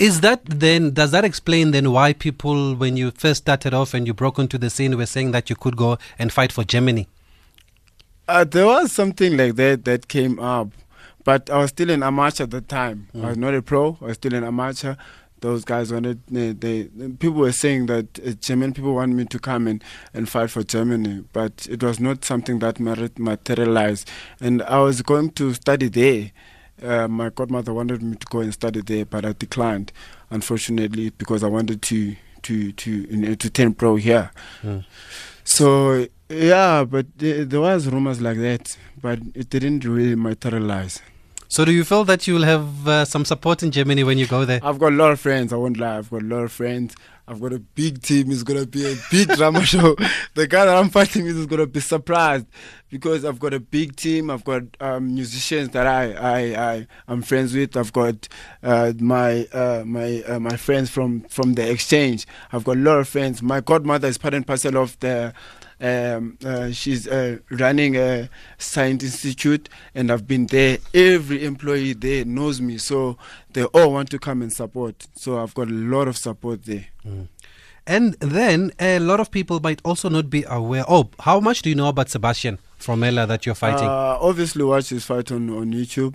Is 0.00 0.22
that 0.22 0.44
then, 0.46 0.92
does 0.92 1.12
that 1.12 1.24
explain 1.24 1.70
then 1.70 1.92
why 1.92 2.14
people, 2.14 2.74
when 2.74 2.96
you 2.96 3.12
first 3.12 3.42
started 3.44 3.74
off 3.74 3.94
and 3.94 4.08
you 4.08 4.14
broke 4.14 4.38
into 4.40 4.58
the 4.58 4.70
scene, 4.70 4.96
were 4.96 5.06
saying 5.06 5.30
that 5.32 5.48
you 5.50 5.54
could 5.54 5.76
go 5.76 5.98
and 6.18 6.32
fight 6.32 6.50
for 6.50 6.64
Germany? 6.64 7.06
Uh, 8.26 8.44
there 8.44 8.66
was 8.66 8.90
something 8.92 9.36
like 9.36 9.56
that 9.56 9.84
that 9.84 10.08
came 10.08 10.38
up, 10.38 10.68
but 11.24 11.50
I 11.50 11.58
was 11.58 11.70
still 11.70 11.90
an 11.90 12.02
amateur 12.02 12.44
at 12.44 12.50
the 12.50 12.60
time. 12.60 13.08
I 13.14 13.28
was 13.28 13.36
not 13.36 13.54
a 13.54 13.62
pro. 13.62 13.98
I 14.00 14.06
was 14.06 14.14
still 14.14 14.34
an 14.34 14.44
amateur. 14.44 14.94
Those 15.40 15.64
guys 15.64 15.90
wanted 15.90 16.20
they, 16.28 16.52
they 16.52 16.84
people 17.18 17.38
were 17.40 17.52
saying 17.52 17.86
that 17.86 18.18
uh, 18.20 18.32
German 18.32 18.74
people 18.74 18.94
want 18.94 19.12
me 19.12 19.24
to 19.24 19.38
come 19.38 19.66
and, 19.66 19.82
and 20.12 20.28
fight 20.28 20.50
for 20.50 20.62
Germany, 20.62 21.24
but 21.32 21.66
it 21.70 21.82
was 21.82 21.98
not 21.98 22.24
something 22.26 22.58
that 22.58 22.78
materialized. 22.78 24.10
And 24.38 24.62
I 24.62 24.80
was 24.80 25.00
going 25.00 25.30
to 25.32 25.54
study 25.54 25.88
there. 25.88 26.30
Uh, 26.82 27.08
my 27.08 27.30
godmother 27.30 27.72
wanted 27.72 28.02
me 28.02 28.16
to 28.16 28.26
go 28.26 28.40
and 28.40 28.52
study 28.52 28.80
there, 28.82 29.04
but 29.06 29.24
I 29.24 29.32
declined, 29.32 29.92
unfortunately, 30.30 31.10
because 31.10 31.42
I 31.42 31.48
wanted 31.48 31.80
to 31.82 32.16
to 32.42 32.72
to 32.72 32.90
you 32.90 33.16
know, 33.16 33.34
to 33.34 33.50
turn 33.50 33.74
pro 33.74 33.96
here. 33.96 34.30
Mm. 34.62 34.84
So 35.44 36.06
yeah, 36.28 36.84
but 36.84 37.06
there, 37.16 37.60
was 37.60 37.88
rumors 37.88 38.20
like 38.20 38.38
that, 38.38 38.76
but 39.00 39.18
it 39.34 39.50
didn't 39.50 39.84
really 39.84 40.14
materialize. 40.14 41.00
So 41.50 41.64
do 41.64 41.72
you 41.72 41.82
feel 41.82 42.04
that 42.04 42.28
you 42.28 42.34
will 42.34 42.44
have 42.44 42.86
uh, 42.86 43.04
some 43.04 43.24
support 43.24 43.64
in 43.64 43.72
Germany 43.72 44.04
when 44.04 44.18
you 44.18 44.28
go 44.28 44.44
there? 44.44 44.60
I've 44.62 44.78
got 44.78 44.92
a 44.92 44.94
lot 44.94 45.10
of 45.10 45.18
friends. 45.18 45.52
I 45.52 45.56
won't 45.56 45.78
lie. 45.78 45.98
I've 45.98 46.08
got 46.08 46.22
a 46.22 46.24
lot 46.24 46.44
of 46.44 46.52
friends. 46.52 46.94
I've 47.26 47.40
got 47.40 47.52
a 47.52 47.58
big 47.58 48.00
team. 48.02 48.30
It's 48.30 48.44
gonna 48.44 48.66
be 48.66 48.86
a 48.86 48.94
big 49.10 49.28
drama 49.36 49.64
show. 49.64 49.96
The 50.34 50.46
guy 50.46 50.66
that 50.66 50.76
I'm 50.76 50.90
fighting 50.90 51.24
with 51.24 51.36
is 51.36 51.46
gonna 51.46 51.66
be 51.66 51.80
surprised 51.80 52.46
because 52.88 53.24
I've 53.24 53.40
got 53.40 53.52
a 53.52 53.58
big 53.58 53.96
team. 53.96 54.30
I've 54.30 54.44
got 54.44 54.62
um, 54.78 55.12
musicians 55.12 55.70
that 55.70 55.88
I 55.88 56.12
I 56.12 56.72
I 56.72 56.86
am 57.08 57.20
friends 57.22 57.52
with. 57.52 57.76
I've 57.76 57.92
got 57.92 58.28
uh, 58.62 58.92
my 59.00 59.44
uh, 59.52 59.82
my 59.84 60.22
uh, 60.28 60.38
my 60.38 60.56
friends 60.56 60.88
from 60.88 61.22
from 61.22 61.54
the 61.54 61.68
exchange. 61.68 62.28
I've 62.52 62.62
got 62.62 62.76
a 62.76 62.80
lot 62.80 63.00
of 63.00 63.08
friends. 63.08 63.42
My 63.42 63.60
godmother 63.60 64.06
is 64.06 64.18
part 64.18 64.34
and 64.34 64.46
parcel 64.46 64.76
of 64.76 64.96
the. 65.00 65.34
Um, 65.80 66.36
uh, 66.44 66.70
she's 66.72 67.08
uh, 67.08 67.38
running 67.50 67.96
a 67.96 68.28
science 68.58 69.02
institute, 69.02 69.68
and 69.94 70.10
I've 70.10 70.26
been 70.26 70.46
there. 70.46 70.78
Every 70.92 71.44
employee 71.44 71.94
there 71.94 72.24
knows 72.24 72.60
me, 72.60 72.76
so 72.78 73.16
they 73.52 73.64
all 73.64 73.92
want 73.92 74.10
to 74.10 74.18
come 74.18 74.42
and 74.42 74.52
support. 74.52 75.06
So 75.14 75.38
I've 75.40 75.54
got 75.54 75.68
a 75.68 75.72
lot 75.72 76.06
of 76.06 76.16
support 76.18 76.64
there. 76.64 76.86
And 77.86 78.14
then 78.20 78.72
a 78.78 78.98
lot 78.98 79.20
of 79.20 79.30
people 79.30 79.58
might 79.60 79.80
also 79.84 80.08
not 80.08 80.28
be 80.28 80.44
aware. 80.48 80.84
Oh, 80.86 81.10
how 81.20 81.40
much 81.40 81.62
do 81.62 81.70
you 81.70 81.74
know 81.74 81.88
about 81.88 82.10
Sebastian 82.10 82.58
Formella 82.78 83.26
that 83.26 83.46
you're 83.46 83.54
fighting? 83.54 83.88
Uh, 83.88 84.18
obviously, 84.20 84.62
watch 84.62 84.90
his 84.90 85.04
fight 85.04 85.32
on, 85.32 85.48
on 85.50 85.72
YouTube. 85.72 86.14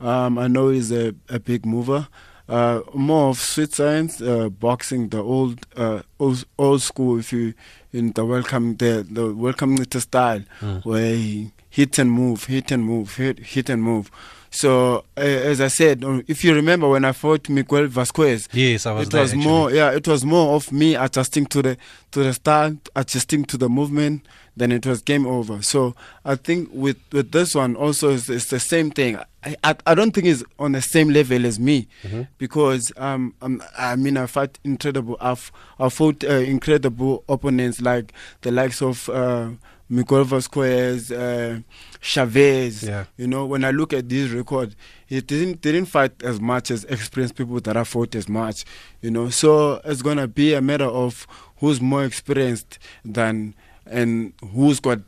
Um, 0.00 0.38
I 0.38 0.48
know 0.48 0.68
he's 0.70 0.90
a, 0.90 1.14
a 1.28 1.38
big 1.38 1.64
mover. 1.64 2.08
Uh, 2.48 2.80
more 2.92 3.30
of 3.30 3.38
sweet 3.38 3.72
science, 3.72 4.20
uh, 4.20 4.48
boxing, 4.50 5.08
the 5.08 5.22
old, 5.22 5.66
uh, 5.76 6.02
old 6.20 6.44
old 6.58 6.82
school. 6.82 7.18
If 7.18 7.32
you 7.32 7.54
in 7.92 8.12
the 8.12 8.24
welcome 8.24 8.76
the 8.76 9.06
the 9.10 9.32
welcome 9.34 9.76
style 10.00 10.42
Mm. 10.60 10.84
where 10.84 11.14
he 11.14 11.52
hit 11.70 11.98
and 11.98 12.10
move, 12.12 12.44
hit 12.44 12.70
and 12.70 12.84
move, 12.84 13.16
hit 13.16 13.38
hit 13.38 13.70
and 13.70 13.82
move. 13.82 14.10
So 14.50 15.04
uh, 15.16 15.20
as 15.20 15.60
I 15.60 15.68
said, 15.68 16.04
uh, 16.04 16.20
if 16.28 16.44
you 16.44 16.54
remember 16.54 16.86
when 16.88 17.04
I 17.06 17.12
fought 17.12 17.48
Miguel 17.48 17.86
Vasquez, 17.86 18.48
Yes, 18.52 18.84
I 18.86 18.92
was 18.92 19.06
it 19.08 19.10
there, 19.12 19.22
was 19.22 19.32
actually. 19.32 19.46
more 19.48 19.70
yeah 19.72 19.90
it 19.92 20.06
was 20.06 20.24
more 20.24 20.54
of 20.54 20.70
me 20.70 20.96
adjusting 20.96 21.46
to 21.46 21.62
the 21.62 21.76
to 22.12 22.22
the 22.24 22.34
start 22.34 22.74
adjusting 22.94 23.46
to 23.46 23.56
the 23.56 23.68
movement 23.70 24.20
then 24.56 24.70
it 24.72 24.86
was 24.86 25.02
game 25.02 25.26
over 25.26 25.60
so 25.62 25.94
i 26.24 26.34
think 26.36 26.68
with 26.72 26.96
with 27.12 27.32
this 27.32 27.54
one 27.54 27.74
also 27.76 28.10
it's, 28.10 28.28
it's 28.28 28.46
the 28.50 28.60
same 28.60 28.90
thing 28.90 29.16
I, 29.44 29.56
I 29.64 29.74
i 29.86 29.94
don't 29.94 30.12
think 30.12 30.26
it's 30.26 30.44
on 30.58 30.72
the 30.72 30.82
same 30.82 31.08
level 31.10 31.44
as 31.46 31.58
me 31.58 31.88
Mm-hmm. 32.02 32.22
because 32.38 32.92
um, 32.96 33.34
um 33.42 33.62
i 33.78 33.96
mean 33.96 34.16
i 34.16 34.26
fought 34.26 34.58
incredible 34.64 35.16
i've 35.20 35.50
i 35.78 35.88
fought 35.88 36.22
uh, 36.24 36.28
incredible 36.34 37.24
opponents 37.28 37.80
like 37.80 38.12
the 38.42 38.50
likes 38.52 38.80
of 38.82 39.08
uh 39.08 39.50
Miguel 39.86 40.24
Vasquez, 40.24 41.12
uh, 41.12 41.60
Chavez. 42.00 42.82
Yeah. 42.84 43.04
You 43.18 43.26
know, 43.26 43.44
when 43.44 43.64
I 43.64 43.70
look 43.70 43.92
at 43.92 44.08
this 44.08 44.30
record, 44.30 44.74
he 45.06 45.20
didn't 45.20 45.60
didn't 45.60 45.84
fight 45.86 46.22
as 46.22 46.40
much 46.40 46.70
as 46.70 46.84
experienced 46.84 47.34
people 47.36 47.60
that 47.60 47.76
I 47.76 47.84
fought 47.84 48.14
as 48.14 48.26
much. 48.26 48.64
You 49.02 49.10
know, 49.10 49.28
so 49.28 49.82
it's 49.84 50.00
gonna 50.00 50.26
be 50.26 50.54
a 50.54 50.62
matter 50.62 50.86
of 50.86 51.26
who's 51.58 51.82
more 51.82 52.04
experienced 52.04 52.78
than 53.04 53.54
and 53.86 54.32
who's 54.52 54.80
got 54.80 54.98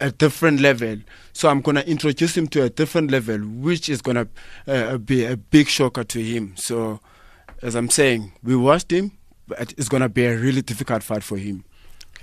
a 0.00 0.10
different 0.10 0.60
level. 0.60 0.98
So 1.32 1.48
I'm 1.48 1.60
gonna 1.60 1.80
introduce 1.82 2.36
him 2.36 2.48
to 2.48 2.62
a 2.62 2.70
different 2.70 3.10
level, 3.10 3.38
which 3.38 3.88
is 3.88 4.02
gonna 4.02 4.28
uh, 4.66 4.98
be 4.98 5.24
a 5.24 5.36
big 5.36 5.68
shocker 5.68 6.04
to 6.04 6.22
him. 6.22 6.54
So, 6.56 7.00
as 7.62 7.74
I'm 7.74 7.90
saying, 7.90 8.32
we 8.42 8.56
watched 8.56 8.90
him, 8.90 9.12
but 9.46 9.74
it's 9.76 9.88
gonna 9.88 10.08
be 10.08 10.24
a 10.24 10.36
really 10.36 10.62
difficult 10.62 11.02
fight 11.02 11.22
for 11.22 11.36
him. 11.36 11.64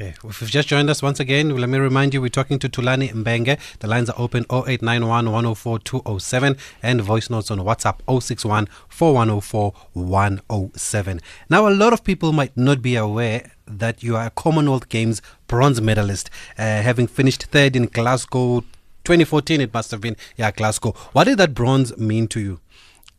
Okay, 0.01 0.15
if 0.24 0.41
you've 0.41 0.50
just 0.50 0.67
joined 0.67 0.89
us 0.89 1.03
once 1.03 1.20
again, 1.20 1.55
let 1.55 1.70
me 1.70 1.77
remind 1.77 2.12
you 2.12 2.22
we're 2.22 2.29
talking 2.29 2.58
to 2.58 2.67
Thulani 2.67 3.13
Mbenge. 3.13 3.60
The 3.81 3.88
lines 3.88 4.10
are 4.10 4.20
open 4.20 4.46
0891 4.50 5.25
104 5.25 5.77
207 5.77 6.58
and 6.81 7.01
voice 7.01 7.29
notes 7.29 7.51
on 7.51 7.60
WhatsApp 7.60 8.00
061 8.10 8.67
4104 8.89 9.74
107. 9.93 11.22
Now, 11.51 11.67
a 11.67 11.70
lot 11.70 11.93
of 11.93 12.03
people 12.03 12.34
might 12.34 12.58
not 12.58 12.81
be 12.81 12.96
aware 12.96 13.51
that 13.67 14.01
you 14.01 14.15
are 14.15 14.25
a 14.25 14.31
Commonwealth 14.31 14.89
Games 14.89 15.22
bronze 15.46 15.79
medalist, 15.79 16.31
uh, 16.58 16.63
having 16.63 17.05
finished 17.05 17.43
third 17.43 17.75
in 17.75 17.86
Glasgow 17.86 18.62
2014, 19.03 19.62
it 19.62 19.74
must 19.74 19.91
have 19.91 20.01
been. 20.01 20.15
Yeah, 20.36 20.51
Glasgow. 20.51 20.91
What 21.12 21.25
did 21.25 21.38
that 21.39 21.53
bronze 21.53 21.96
mean 21.98 22.27
to 22.29 22.39
you? 22.39 22.60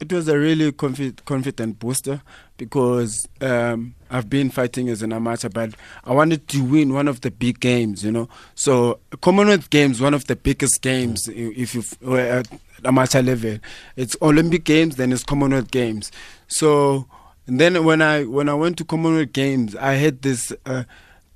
It 0.02 0.12
was 0.12 0.26
a 0.26 0.36
really 0.36 0.72
confi- 0.72 1.24
confident 1.24 1.78
booster 1.78 2.22
because 2.56 3.28
um, 3.40 3.94
I've 4.10 4.28
been 4.28 4.50
fighting 4.50 4.88
as 4.88 5.00
an 5.00 5.12
amateur, 5.12 5.48
but 5.48 5.74
I 6.04 6.12
wanted 6.12 6.48
to 6.48 6.64
win 6.64 6.92
one 6.92 7.06
of 7.06 7.20
the 7.20 7.30
big 7.30 7.60
games, 7.60 8.04
you 8.04 8.10
know. 8.10 8.28
So 8.56 8.98
Commonwealth 9.20 9.70
Games, 9.70 10.00
one 10.00 10.12
of 10.12 10.26
the 10.26 10.34
biggest 10.34 10.82
games, 10.82 11.28
if 11.28 11.76
you 11.76 11.84
were 12.00 12.18
at 12.18 12.48
amateur 12.84 13.22
level, 13.22 13.58
it's 13.94 14.16
Olympic 14.20 14.64
Games, 14.64 14.96
then 14.96 15.12
it's 15.12 15.22
Commonwealth 15.22 15.70
Games. 15.70 16.10
So 16.48 17.06
then 17.46 17.84
when 17.84 18.02
I 18.02 18.24
when 18.24 18.48
I 18.48 18.54
went 18.54 18.78
to 18.78 18.84
Commonwealth 18.84 19.32
Games, 19.32 19.76
I 19.76 19.92
had 19.94 20.22
this. 20.22 20.52
Uh, 20.66 20.82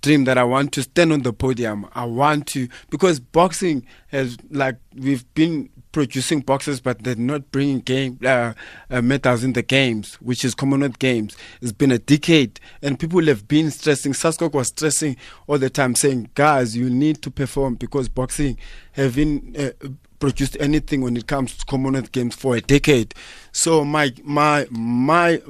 dream 0.02 0.24
that 0.24 0.38
I 0.38 0.44
want 0.44 0.70
to 0.74 0.82
stand 0.82 1.12
on 1.12 1.22
the 1.22 1.32
podium. 1.32 1.88
I 1.92 2.04
want 2.04 2.46
to 2.48 2.68
because 2.90 3.18
boxing 3.18 3.84
has 4.08 4.36
like 4.50 4.76
we've 4.94 5.24
been 5.34 5.68
producing 5.92 6.40
boxes, 6.40 6.80
but 6.80 7.02
they're 7.02 7.16
not 7.16 7.50
bringing 7.50 7.80
game 7.80 8.18
uh, 8.24 8.52
uh, 8.90 9.00
medals 9.02 9.42
in 9.44 9.52
the 9.54 9.62
games, 9.62 10.14
which 10.16 10.44
is 10.44 10.54
Commonwealth 10.54 10.98
Games. 10.98 11.36
It's 11.60 11.72
been 11.72 11.90
a 11.90 11.98
decade, 11.98 12.60
and 12.82 12.98
people 12.98 13.24
have 13.26 13.48
been 13.48 13.70
stressing. 13.70 14.12
SASCOC 14.12 14.52
was 14.52 14.68
stressing 14.68 15.16
all 15.46 15.58
the 15.58 15.70
time, 15.70 15.94
saying, 15.94 16.30
"Guys, 16.34 16.76
you 16.76 16.90
need 16.90 17.22
to 17.22 17.30
perform 17.30 17.74
because 17.74 18.08
boxing 18.08 18.58
haven't 18.92 19.56
uh, 19.58 19.70
produced 20.18 20.56
anything 20.60 21.00
when 21.00 21.16
it 21.16 21.26
comes 21.26 21.56
to 21.56 21.64
Commonwealth 21.66 22.12
Games 22.12 22.34
for 22.34 22.56
a 22.56 22.60
decade." 22.60 23.14
So 23.52 23.84
my 23.84 24.12
my 24.22 24.66
my 24.70 25.40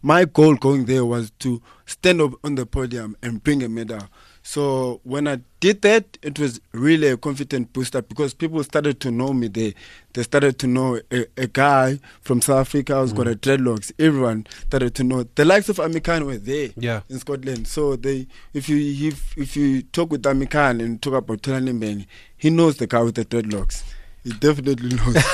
my 0.00 0.24
goal 0.24 0.54
going 0.54 0.86
there 0.86 1.04
was 1.04 1.30
to 1.40 1.60
stand 1.86 2.20
up 2.20 2.32
on 2.44 2.54
the 2.54 2.66
podium 2.66 3.16
and 3.22 3.42
bring 3.42 3.62
a 3.62 3.68
medal. 3.68 4.08
So 4.42 5.00
when 5.04 5.28
I 5.28 5.40
did 5.60 5.82
that, 5.82 6.18
it 6.22 6.38
was 6.38 6.60
really 6.72 7.08
a 7.08 7.16
confident 7.16 7.72
booster 7.72 8.02
because 8.02 8.34
people 8.34 8.62
started 8.64 8.98
to 9.00 9.10
know 9.10 9.32
me 9.32 9.46
there. 9.48 9.72
They 10.14 10.24
started 10.24 10.58
to 10.60 10.66
know 10.66 11.00
a, 11.12 11.26
a 11.36 11.46
guy 11.46 12.00
from 12.22 12.42
South 12.42 12.58
Africa 12.66 13.00
who's 13.00 13.12
got 13.12 13.26
mm. 13.26 13.32
a 13.32 13.36
dreadlocks. 13.36 13.92
Everyone 13.98 14.46
started 14.66 14.94
to 14.96 15.04
know. 15.04 15.22
The 15.36 15.44
likes 15.44 15.68
of 15.68 15.76
Amikan 15.76 16.26
were 16.26 16.38
there 16.38 16.70
Yeah. 16.76 17.02
in 17.08 17.20
Scotland. 17.20 17.68
So 17.68 17.96
they, 17.96 18.26
if 18.52 18.68
you 18.68 19.08
if, 19.08 19.38
if 19.38 19.56
you 19.56 19.82
talk 19.82 20.10
with 20.10 20.22
Amikan 20.22 20.82
and 20.82 21.00
talk 21.00 21.14
about 21.14 21.42
Thulani 21.42 21.78
Mbenge, 21.78 22.06
he 22.36 22.50
knows 22.50 22.78
the 22.78 22.86
guy 22.88 23.00
with 23.02 23.14
the 23.14 23.24
dreadlocks. 23.24 23.84
He 24.24 24.30
definitely 24.32 24.96
knows. 24.96 25.16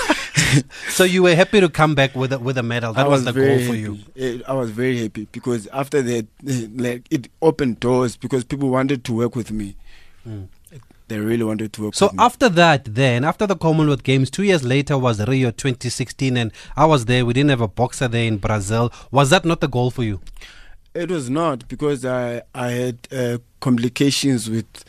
So 0.89 1.05
you 1.05 1.23
were 1.25 1.35
happy 1.35 1.61
to 1.61 1.69
come 1.69 1.95
back 1.95 2.15
with 2.15 2.33
a, 2.33 2.39
with 2.39 2.57
a 2.57 2.63
medal. 2.63 2.95
That 2.95 3.05
I 3.05 3.09
was, 3.09 3.25
the 3.25 3.33
goal 3.33 3.43
very 3.43 3.67
for 3.67 3.75
you. 3.75 3.95
happy. 3.97 4.13
Eh, 4.17 4.39
I 4.49 4.55
was 4.55 4.71
very 4.71 4.99
happy 5.03 5.29
because 5.31 5.67
after 5.69 6.01
that, 6.01 6.27
like 6.75 7.03
it 7.11 7.29
opened 7.43 7.81
doors 7.81 8.17
because 8.17 8.45
people 8.45 8.71
wanted 8.71 9.05
to 9.05 9.13
work 9.13 9.37
with 9.37 9.51
me. 9.51 9.77
They 11.09 11.19
really 11.19 11.45
wanted 11.45 11.73
to 11.75 11.83
work 11.85 11.95
So 11.95 12.07
with 12.07 12.15
me. 12.15 12.25
after 12.25 12.49
that, 12.51 12.85
then 12.95 13.25
after 13.25 13.47
the 13.47 13.57
Commonwealth 13.57 14.03
Games, 14.05 14.31
two 14.31 14.43
years 14.43 14.63
later 14.63 14.97
was 14.97 15.21
Rio 15.27 15.51
2016, 15.51 16.37
and 16.37 16.53
I 16.77 16.85
was 16.87 17.05
there. 17.07 17.27
We 17.27 17.33
didn't 17.35 17.51
have 17.51 17.61
a 17.63 17.69
boxer 17.69 18.09
there 18.09 18.25
in 18.27 18.39
Brazil. 18.39 18.91
Was 19.11 19.29
that 19.31 19.45
not 19.45 19.61
the 19.61 19.69
goal 19.69 19.91
for 19.91 20.03
you? 20.03 20.21
It 20.95 21.11
was 21.11 21.29
not 21.29 21.69
because 21.69 22.05
I 22.07 22.43
I 22.55 22.69
had 22.71 22.99
uh, 23.13 23.39
complications 23.61 24.49
with 24.49 24.85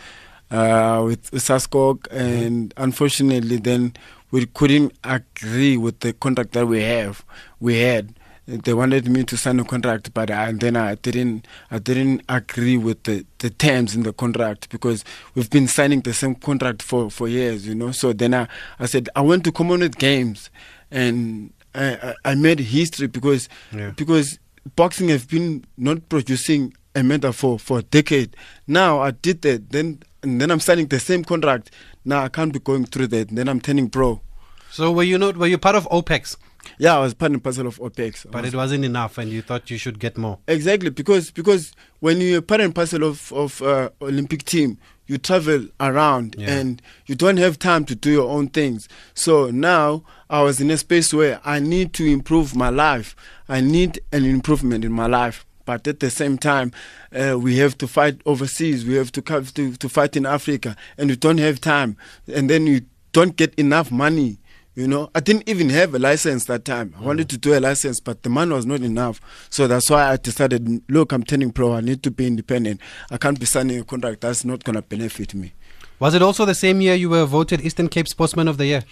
uh, 0.51 1.03
with 1.05 1.29
SASCOC, 1.31 2.07
and 2.11 2.73
unfortunately, 2.77 3.57
then 3.57 3.93
we 4.31 4.45
couldn't 4.45 4.93
agree 5.03 5.77
with 5.77 5.99
the 5.99 6.13
contract 6.13 6.51
that 6.53 6.67
we 6.67 6.81
have. 6.83 7.23
We 7.59 7.79
had. 7.79 8.13
They 8.47 8.73
wanted 8.73 9.07
me 9.07 9.23
to 9.25 9.37
sign 9.37 9.59
a 9.59 9.63
contract, 9.63 10.11
but 10.11 10.31
I, 10.31 10.47
and 10.49 10.59
then 10.59 10.75
I 10.75 10.95
didn't. 10.95 11.47
I 11.69 11.77
didn't 11.77 12.23
agree 12.27 12.77
with 12.77 13.03
the, 13.03 13.23
the 13.37 13.51
terms 13.51 13.95
in 13.95 14.01
the 14.01 14.11
contract 14.13 14.69
because 14.69 15.05
we've 15.35 15.51
been 15.51 15.67
signing 15.67 16.01
the 16.01 16.13
same 16.13 16.33
contract 16.33 16.81
for, 16.81 17.11
for 17.11 17.27
years, 17.27 17.67
you 17.67 17.75
know. 17.75 17.91
So 17.91 18.11
then 18.11 18.33
I, 18.33 18.47
I 18.79 18.87
said 18.87 19.07
I 19.15 19.21
went 19.21 19.43
to 19.43 19.51
Commonwealth 19.51 19.99
Games, 19.99 20.49
and 20.89 21.53
I, 21.75 21.93
I, 22.25 22.31
I 22.31 22.35
made 22.35 22.59
history 22.59 23.05
because 23.07 23.49
Yeah. 23.71 23.91
because 23.95 24.39
boxing 24.75 25.09
have 25.09 25.27
been 25.29 25.63
not 25.77 26.09
producing 26.09 26.73
a 26.95 27.03
medal 27.03 27.31
for, 27.33 27.59
for 27.59 27.79
a 27.79 27.83
decade. 27.83 28.35
Now 28.67 28.99
I 28.99 29.11
did 29.11 29.43
that, 29.43 29.69
then 29.69 29.99
and 30.23 30.39
then 30.41 30.51
I'm 30.51 30.59
signing 30.59 30.87
the 30.87 30.99
same 30.99 31.23
contract. 31.23 31.71
Now 32.05 32.23
I 32.23 32.29
can't 32.29 32.53
be 32.53 32.59
going 32.59 32.85
through 32.85 33.07
that. 33.07 33.29
Then 33.29 33.47
I'm 33.47 33.61
turning 33.61 33.89
pro. 33.89 34.21
So 34.71 34.91
were 34.91 35.03
you 35.03 35.17
not? 35.17 35.37
Were 35.37 35.47
you 35.47 35.57
part 35.57 35.75
of 35.75 35.87
OPEX? 35.89 36.37
Yeah, 36.77 36.97
I 36.97 36.99
was 36.99 37.13
part 37.13 37.31
and 37.31 37.43
parcel 37.43 37.67
of 37.67 37.77
OPEX. 37.79 38.25
But 38.29 38.43
was- 38.43 38.53
it 38.53 38.57
wasn't 38.57 38.85
enough, 38.85 39.17
and 39.17 39.31
you 39.31 39.41
thought 39.41 39.69
you 39.71 39.77
should 39.77 39.97
get 39.99 40.17
more. 40.17 40.39
Exactly, 40.47 40.89
because 40.89 41.31
because 41.31 41.71
when 42.01 42.19
you're 42.21 42.41
part 42.41 42.61
and 42.61 42.75
parcel 42.75 43.03
of 43.03 43.31
of 43.33 43.61
uh, 43.61 43.89
Olympic 44.01 44.43
team, 44.43 44.77
you 45.07 45.17
travel 45.17 45.67
around 45.79 46.35
Yeah. 46.37 46.51
and 46.51 46.81
you 47.07 47.15
don't 47.15 47.37
have 47.37 47.57
time 47.57 47.85
to 47.85 47.95
do 47.95 48.11
your 48.11 48.29
own 48.29 48.49
things. 48.49 48.87
So 49.15 49.49
now 49.49 50.03
I 50.29 50.41
was 50.43 50.61
in 50.61 50.69
a 50.69 50.77
space 50.77 51.13
where 51.13 51.39
I 51.43 51.59
need 51.59 51.93
to 51.93 52.05
improve 52.05 52.55
my 52.55 52.69
life. 52.69 53.15
I 53.47 53.61
need 53.61 54.01
an 54.11 54.25
improvement 54.25 54.85
in 54.85 54.91
my 54.91 55.07
life. 55.07 55.45
But 55.69 55.87
at 55.87 55.99
the 55.99 56.09
same 56.09 56.39
time, 56.39 56.71
uh, 57.13 57.37
we 57.39 57.57
have 57.57 57.77
to 57.77 57.87
fight 57.87 58.23
overseas. 58.25 58.85
We 58.85 58.95
have 58.95 59.11
to, 59.11 59.21
come 59.21 59.45
to 59.45 59.75
to 59.75 59.87
fight 59.87 60.15
in 60.17 60.25
Africa, 60.25 60.75
and 60.97 61.11
we 61.11 61.15
don't 61.15 61.37
have 61.37 61.61
time. 61.61 61.95
And 62.33 62.49
then 62.49 62.65
you 62.65 62.81
don't 63.11 63.35
get 63.35 63.53
enough 63.53 63.91
money. 63.91 64.39
You 64.73 64.87
know, 64.87 65.11
I 65.13 65.19
didn't 65.19 65.47
even 65.47 65.69
have 65.69 65.93
a 65.93 65.99
license 65.99 66.45
that 66.45 66.65
time. 66.65 66.95
I 66.97 67.03
wanted 67.03 67.29
to 67.29 67.37
do 67.37 67.55
a 67.55 67.59
license, 67.59 67.99
but 67.99 68.23
the 68.23 68.29
money 68.29 68.51
was 68.51 68.65
not 68.65 68.81
enough. 68.81 69.21
So 69.51 69.67
that's 69.67 69.91
why 69.91 70.09
I 70.11 70.17
decided, 70.17 70.81
look, 70.89 71.11
I'm 71.11 71.23
turning 71.23 71.51
pro. 71.51 71.73
I 71.73 71.81
need 71.81 72.01
to 72.01 72.09
be 72.09 72.25
independent. 72.25 72.81
I 73.11 73.17
can't 73.17 73.39
be 73.39 73.45
signing 73.45 73.79
a 73.79 73.83
contract 73.83 74.21
that's 74.21 74.43
not 74.43 74.63
going 74.63 74.75
to 74.75 74.81
benefit 74.81 75.35
me. 75.35 75.53
Was 75.99 76.15
it 76.15 76.23
also 76.23 76.45
the 76.45 76.55
same 76.55 76.81
year 76.81 76.95
you 76.95 77.11
were 77.11 77.25
voted 77.25 77.61
Eastern 77.61 77.89
Cape 77.89 78.07
Sportsman 78.07 78.47
of 78.47 78.57
the 78.57 78.65
Year? 78.65 78.83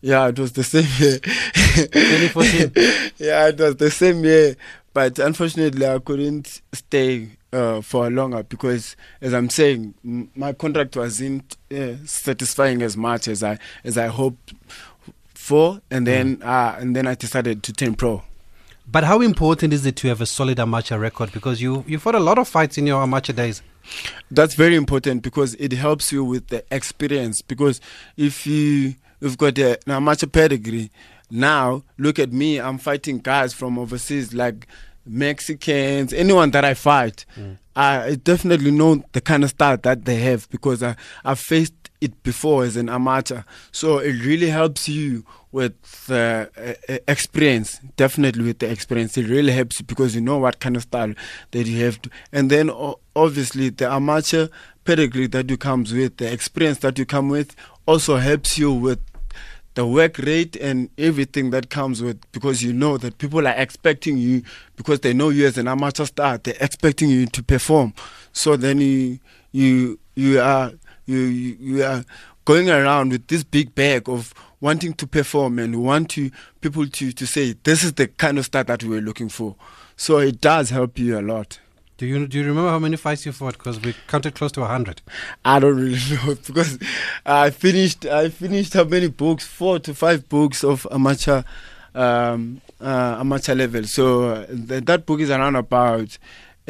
Yeah, 0.00 0.28
it 0.28 0.38
was 0.38 0.52
the 0.52 0.62
same 0.62 0.86
year. 0.98 1.18
2014. 1.86 2.72
yeah, 3.18 3.48
it 3.48 3.58
was 3.58 3.76
the 3.76 3.90
same 3.90 4.24
year. 4.24 4.56
But 4.98 5.20
unfortunately, 5.20 5.86
I 5.86 6.00
couldn't 6.00 6.60
stay 6.72 7.28
uh, 7.52 7.80
for 7.82 8.10
longer 8.10 8.42
because, 8.42 8.96
as 9.20 9.32
I'm 9.32 9.48
saying, 9.48 9.94
m- 10.04 10.28
my 10.34 10.52
contract 10.52 10.96
wasn't 10.96 11.56
uh, 11.72 12.04
satisfying 12.04 12.82
as 12.82 12.96
much 12.96 13.28
as 13.28 13.44
I 13.44 13.60
as 13.84 13.96
I 13.96 14.08
hoped 14.08 14.54
for, 15.34 15.80
and 15.88 16.04
then 16.04 16.42
uh, 16.42 16.74
and 16.80 16.96
then 16.96 17.06
I 17.06 17.14
decided 17.14 17.62
to 17.62 17.72
turn 17.72 17.94
pro. 17.94 18.24
But 18.90 19.04
how 19.04 19.20
important 19.20 19.72
is 19.72 19.86
it 19.86 19.94
to 19.98 20.08
have 20.08 20.20
a 20.20 20.26
solid 20.26 20.58
amateur 20.58 20.98
record? 20.98 21.30
Because 21.30 21.62
you 21.62 21.84
you 21.86 22.00
fought 22.00 22.16
a 22.16 22.18
lot 22.18 22.36
of 22.36 22.48
fights 22.48 22.76
in 22.76 22.84
your 22.84 23.00
amateur 23.00 23.32
days. 23.32 23.62
That's 24.32 24.54
very 24.54 24.74
important 24.74 25.22
because 25.22 25.54
it 25.60 25.70
helps 25.70 26.10
you 26.10 26.24
with 26.24 26.48
the 26.48 26.64
experience. 26.72 27.40
Because 27.40 27.80
if 28.16 28.48
you 28.48 28.96
you've 29.20 29.38
got 29.38 29.58
a, 29.58 29.78
an 29.86 29.92
amateur 29.92 30.26
pedigree, 30.26 30.90
now 31.30 31.84
look 31.98 32.18
at 32.18 32.32
me. 32.32 32.58
I'm 32.58 32.78
fighting 32.78 33.18
guys 33.18 33.52
from 33.52 33.78
overseas 33.78 34.34
like 34.34 34.66
Mexicans, 35.08 36.12
anyone 36.12 36.50
that 36.52 36.64
I 36.64 36.74
fight. 36.74 37.24
I 37.76 38.16
definitely 38.16 38.72
know 38.72 39.04
the 39.12 39.20
kind 39.20 39.44
of 39.44 39.50
style 39.50 39.76
that 39.78 40.04
they 40.04 40.16
have 40.16 40.48
because 40.50 40.82
I 40.82 40.96
I 41.24 41.34
faced 41.36 41.74
it 42.00 42.22
before 42.22 42.64
as 42.64 42.76
an 42.76 42.88
amateur. 42.88 43.42
So 43.72 43.98
it 43.98 44.24
really 44.24 44.50
helps 44.50 44.88
you 44.88 45.24
with 45.52 46.10
uh, 46.10 46.46
experience. 47.06 47.80
Definitely 47.96 48.44
with 48.44 48.58
the 48.58 48.70
experience, 48.70 49.16
it 49.16 49.28
really 49.28 49.52
helps 49.52 49.80
you 49.80 49.86
because 49.86 50.14
you 50.14 50.20
know 50.20 50.38
what 50.38 50.60
kind 50.60 50.76
of 50.76 50.82
style 50.82 51.14
that 51.52 51.66
you 51.66 51.84
have 51.84 52.00
to. 52.02 52.10
And 52.32 52.50
then 52.50 52.70
obviously 53.16 53.70
the 53.70 53.90
amateur 53.90 54.48
pedigree 54.84 55.26
that 55.28 55.50
you 55.50 55.56
comes 55.56 55.92
with, 55.92 56.16
the 56.16 56.32
experience 56.32 56.78
that 56.78 56.98
you 56.98 57.06
come 57.06 57.28
with, 57.28 57.54
also 57.86 58.16
helps 58.16 58.58
you 58.58 58.72
with 58.72 59.00
the 59.78 59.86
work 59.86 60.18
rate 60.18 60.56
and 60.56 60.90
everything 60.98 61.50
that 61.50 61.70
comes 61.70 62.02
with 62.02 62.20
because 62.32 62.64
you 62.64 62.72
know 62.72 62.98
that 62.98 63.16
people 63.18 63.46
are 63.46 63.54
expecting 63.56 64.18
you 64.18 64.42
because 64.74 64.98
they 65.00 65.12
know 65.12 65.28
you 65.28 65.46
as 65.46 65.56
an 65.56 65.68
amateur 65.68 66.04
star 66.04 66.36
they're 66.38 66.56
expecting 66.60 67.08
you 67.08 67.26
to 67.26 67.44
perform. 67.44 67.94
So 68.32 68.56
then 68.56 68.80
you 68.80 69.20
you 69.52 70.00
you 70.16 70.40
are 70.40 70.72
you 71.06 71.18
you 71.18 71.84
are 71.84 72.04
going 72.44 72.68
around 72.68 73.12
with 73.12 73.28
this 73.28 73.44
big 73.44 73.72
bag 73.76 74.08
of 74.08 74.34
wanting 74.60 74.94
to 74.94 75.06
perform 75.06 75.60
and 75.60 75.84
want 75.84 76.10
to 76.10 76.32
people 76.60 76.88
to 76.88 77.12
to 77.12 77.24
say 77.24 77.54
this 77.62 77.84
is 77.84 77.92
the 77.92 78.08
kind 78.08 78.36
of 78.36 78.46
star 78.46 78.64
that 78.64 78.82
we 78.82 78.98
are 78.98 79.00
looking 79.00 79.28
for. 79.28 79.54
So 79.96 80.18
it 80.18 80.40
does 80.40 80.70
help 80.70 80.98
you 80.98 81.16
a 81.16 81.22
lot 81.22 81.60
do 81.98 82.06
you 82.06 82.28
do 82.28 82.38
you 82.38 82.46
remember 82.46 82.70
how 82.70 82.78
many 82.78 82.96
fights 82.96 83.26
you 83.26 83.32
fought? 83.32 83.58
Because 83.58 83.80
we 83.80 83.92
counted 84.06 84.36
close 84.36 84.52
to 84.52 84.64
hundred. 84.64 85.02
I 85.44 85.58
don't 85.58 85.76
really 85.76 85.98
know 86.26 86.36
because 86.46 86.78
I 87.26 87.50
finished 87.50 88.06
I 88.06 88.28
finished 88.28 88.74
how 88.74 88.84
many 88.84 89.08
books? 89.08 89.44
Four 89.44 89.80
to 89.80 89.92
five 89.92 90.28
books 90.28 90.62
of 90.62 90.86
amateur 90.92 91.42
um, 91.96 92.60
uh, 92.80 93.16
amateur 93.18 93.56
level. 93.56 93.82
So 93.82 94.28
uh, 94.28 94.46
th- 94.46 94.84
that 94.84 95.04
book 95.04 95.20
is 95.20 95.30
around 95.30 95.56
about. 95.56 96.16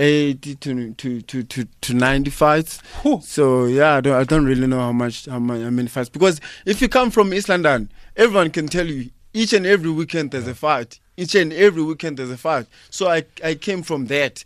80 0.01 0.55
to 0.55 0.95
to 0.95 1.21
to 1.23 1.43
to, 1.43 1.67
to 1.81 1.93
90 1.93 2.31
fights. 2.31 2.81
Whew. 3.03 3.21
So 3.21 3.65
yeah, 3.65 3.97
I 3.97 4.01
don't, 4.01 4.15
I 4.15 4.23
don't 4.23 4.45
really 4.45 4.69
know 4.69 4.79
how 4.79 4.93
much 4.93 5.27
how 5.27 5.41
many 5.41 5.89
fights 5.89 6.09
because 6.09 6.41
if 6.65 6.81
you 6.81 6.89
come 6.89 7.11
from 7.11 7.35
East 7.35 7.49
London, 7.49 7.91
everyone 8.17 8.51
can 8.51 8.69
tell 8.69 8.87
you 8.87 9.11
each 9.35 9.53
and 9.53 9.67
every 9.67 9.91
weekend 9.91 10.31
there's 10.31 10.47
a 10.47 10.55
fight. 10.55 11.01
Each 11.17 11.35
and 11.35 11.53
every 11.53 11.83
weekend 11.83 12.17
there's 12.17 12.31
a 12.31 12.37
fight. 12.37 12.67
So 12.91 13.09
I 13.09 13.25
I 13.43 13.57
came 13.57 13.83
from 13.83 14.07
that 14.07 14.45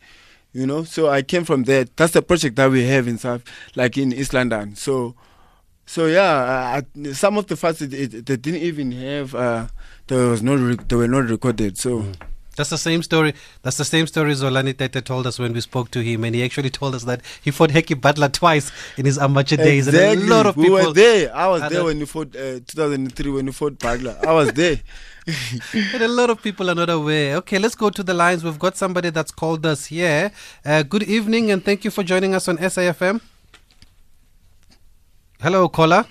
you 0.52 0.66
know. 0.66 0.84
So 0.84 1.08
I 1.08 1.22
came 1.22 1.44
from 1.44 1.64
there. 1.64 1.86
That's 1.96 2.12
the 2.12 2.22
project 2.22 2.56
that 2.56 2.70
we 2.70 2.84
have 2.86 3.08
in 3.08 3.18
South, 3.18 3.42
like 3.74 3.96
in 3.98 4.12
East 4.12 4.32
London. 4.32 4.76
So, 4.76 5.14
so 5.86 6.06
yeah, 6.06 6.80
I, 6.80 7.12
some 7.12 7.36
of 7.38 7.46
the 7.46 7.56
fights 7.56 7.82
it, 7.82 7.94
it, 7.94 8.26
they 8.26 8.36
didn't 8.36 8.62
even 8.62 8.92
have. 8.92 9.34
Uh, 9.34 9.66
there 10.06 10.28
was 10.28 10.42
no, 10.42 10.56
re- 10.56 10.78
they 10.88 10.96
were 10.96 11.08
not 11.08 11.28
recorded. 11.28 11.78
So. 11.78 12.00
Mm. 12.00 12.16
That's 12.54 12.68
the 12.68 12.76
same 12.76 13.02
story. 13.02 13.32
That's 13.62 13.78
the 13.78 13.84
same 13.84 14.06
story 14.06 14.32
Zolani 14.32 14.76
Tete 14.76 15.02
told 15.02 15.26
us 15.26 15.38
when 15.38 15.54
we 15.54 15.62
spoke 15.62 15.90
to 15.92 16.02
him, 16.02 16.22
and 16.24 16.34
he 16.34 16.44
actually 16.44 16.68
told 16.68 16.94
us 16.94 17.04
that 17.04 17.22
he 17.40 17.50
fought 17.50 17.70
Hekkie 17.70 17.98
Budler 17.98 18.30
twice 18.30 18.70
in 18.98 19.06
his 19.06 19.18
amateur 19.18 19.56
days. 19.56 19.88
Exactly. 19.88 20.20
And 20.20 20.30
a 20.30 20.34
lot 20.34 20.46
of 20.46 20.56
we 20.56 20.64
people. 20.64 20.76
were 20.76 20.92
there. 20.92 21.34
I 21.34 21.46
was 21.48 21.62
there 21.70 21.84
when 21.84 21.98
you 21.98 22.04
fought 22.04 22.36
uh, 22.36 22.60
2003 22.66 23.30
when 23.30 23.46
you 23.46 23.52
fought 23.52 23.78
Budler. 23.78 24.22
I 24.26 24.32
was 24.34 24.52
there. 24.52 24.80
and 25.94 26.02
a 26.02 26.08
lot 26.08 26.30
of 26.30 26.42
people 26.42 26.68
are 26.68 26.74
not 26.74 26.90
aware. 26.90 27.36
Okay, 27.36 27.56
let's 27.58 27.76
go 27.76 27.90
to 27.90 28.02
the 28.02 28.12
lines. 28.12 28.42
We've 28.42 28.58
got 28.58 28.76
somebody 28.76 29.10
that's 29.10 29.30
called 29.30 29.64
us 29.64 29.86
here. 29.86 30.32
Uh, 30.64 30.82
good 30.82 31.04
evening, 31.04 31.52
and 31.52 31.64
thank 31.64 31.84
you 31.84 31.92
for 31.92 32.02
joining 32.02 32.34
us 32.34 32.48
on 32.48 32.58
SAFM. 32.58 33.20
Hello, 35.40 35.68
caller. 35.68 36.06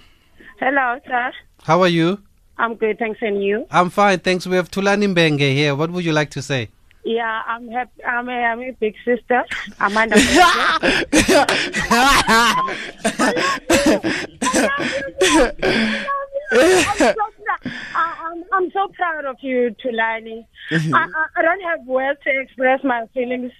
Hello, 0.60 0.98
sir. 1.06 1.32
How 1.64 1.82
are 1.82 1.90
you? 1.90 2.22
I'm 2.58 2.76
good, 2.76 3.00
thanks, 3.00 3.20
and 3.22 3.44
you? 3.44 3.66
I'm 3.70 3.90
fine, 3.90 4.20
thanks. 4.20 4.48
We 4.48 4.56
have 4.56 4.72
Thulani 4.72 5.14
Mbenge 5.14 5.54
here. 5.54 5.76
What 5.76 5.92
would 5.92 6.06
you 6.06 6.14
like 6.14 6.30
to 6.32 6.42
say? 6.42 6.70
Yeah, 7.04 7.42
I'm 7.48 7.68
happy. 7.70 8.04
I'm 8.06 8.30
a, 8.30 8.32
I'm 8.32 8.62
a 8.62 8.72
big 8.72 8.96
sister. 9.04 9.44
Amanda. 9.80 10.16
I'm 16.52 16.98
so, 16.98 17.72
I, 17.96 18.34
am 18.54 18.72
so 18.72 18.88
proud 18.94 19.26
of 19.26 19.38
you, 19.42 19.74
Thulani. 19.84 20.46
I, 20.72 20.76
I, 20.76 21.26
I, 21.38 21.42
don't 21.42 21.62
have 21.62 21.86
words 21.86 22.20
to 22.26 22.42
express 22.42 22.84
my 22.84 23.06
feelings. 23.14 23.52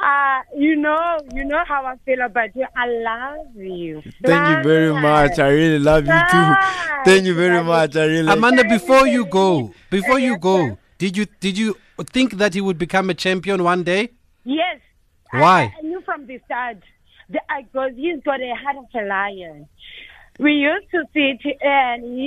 Uh, 0.00 0.40
you 0.56 0.76
know, 0.76 1.18
you 1.32 1.44
know 1.44 1.62
how 1.66 1.84
I 1.84 1.94
feel 2.04 2.20
about 2.22 2.54
you. 2.56 2.66
I 2.76 2.86
love 2.88 3.54
you. 3.54 4.02
Thank 4.24 4.58
you 4.58 4.62
very 4.62 4.92
much. 4.92 5.38
I 5.38 5.48
really 5.48 5.78
love 5.78 6.06
you 6.06 6.20
too. 6.30 6.54
Thank 7.04 7.26
you 7.26 7.34
very 7.34 7.62
much. 7.62 7.96
I 7.96 8.04
really. 8.04 8.32
Amanda, 8.32 8.64
before 8.64 9.06
you 9.06 9.26
go, 9.26 9.72
before 9.90 10.18
you 10.18 10.36
go, 10.38 10.76
did 10.98 11.16
you 11.16 11.26
did 11.40 11.56
you 11.56 11.76
think 12.12 12.32
that 12.38 12.54
he 12.54 12.60
would 12.60 12.78
become 12.78 13.10
a 13.10 13.14
champion 13.14 13.62
one 13.62 13.84
day? 13.84 14.10
Yes. 14.44 14.80
Why? 15.30 15.72
I, 15.76 15.78
I 15.78 15.82
knew 15.82 16.00
from 16.02 16.26
the 16.26 16.40
start. 16.46 16.78
That 17.30 17.42
Because 17.72 17.92
he's 17.96 18.20
got 18.24 18.40
a 18.40 18.54
heart 18.56 18.76
of 18.76 18.86
a 18.92 19.06
lion. 19.06 19.68
We 20.40 20.52
used 20.52 20.90
to 20.92 21.02
sit 21.12 21.58
and 21.60 22.18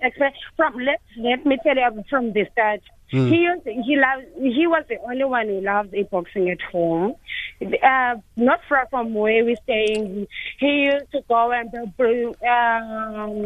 express 0.00 0.32
from 0.56 0.74
let 0.76 1.02
let 1.18 1.44
me 1.44 1.58
tell 1.62 1.76
you 1.76 2.02
from 2.08 2.32
the 2.32 2.46
start. 2.52 2.80
Mm. 3.12 3.28
He 3.30 3.36
used 3.36 3.64
he 3.86 3.96
loved 3.96 4.26
he 4.36 4.66
was 4.66 4.84
the 4.88 4.98
only 5.08 5.24
one 5.24 5.46
who 5.46 5.60
loved 5.60 5.94
boxing 6.10 6.50
at 6.50 6.60
home. 6.60 7.14
Uh, 7.60 8.16
not 8.36 8.60
far 8.68 8.86
from 8.90 9.14
where 9.14 9.44
we're 9.44 9.56
staying. 9.64 10.26
He 10.58 10.90
used 10.92 11.10
to 11.12 11.22
go 11.28 11.50
and 11.50 11.74
um, 11.74 11.88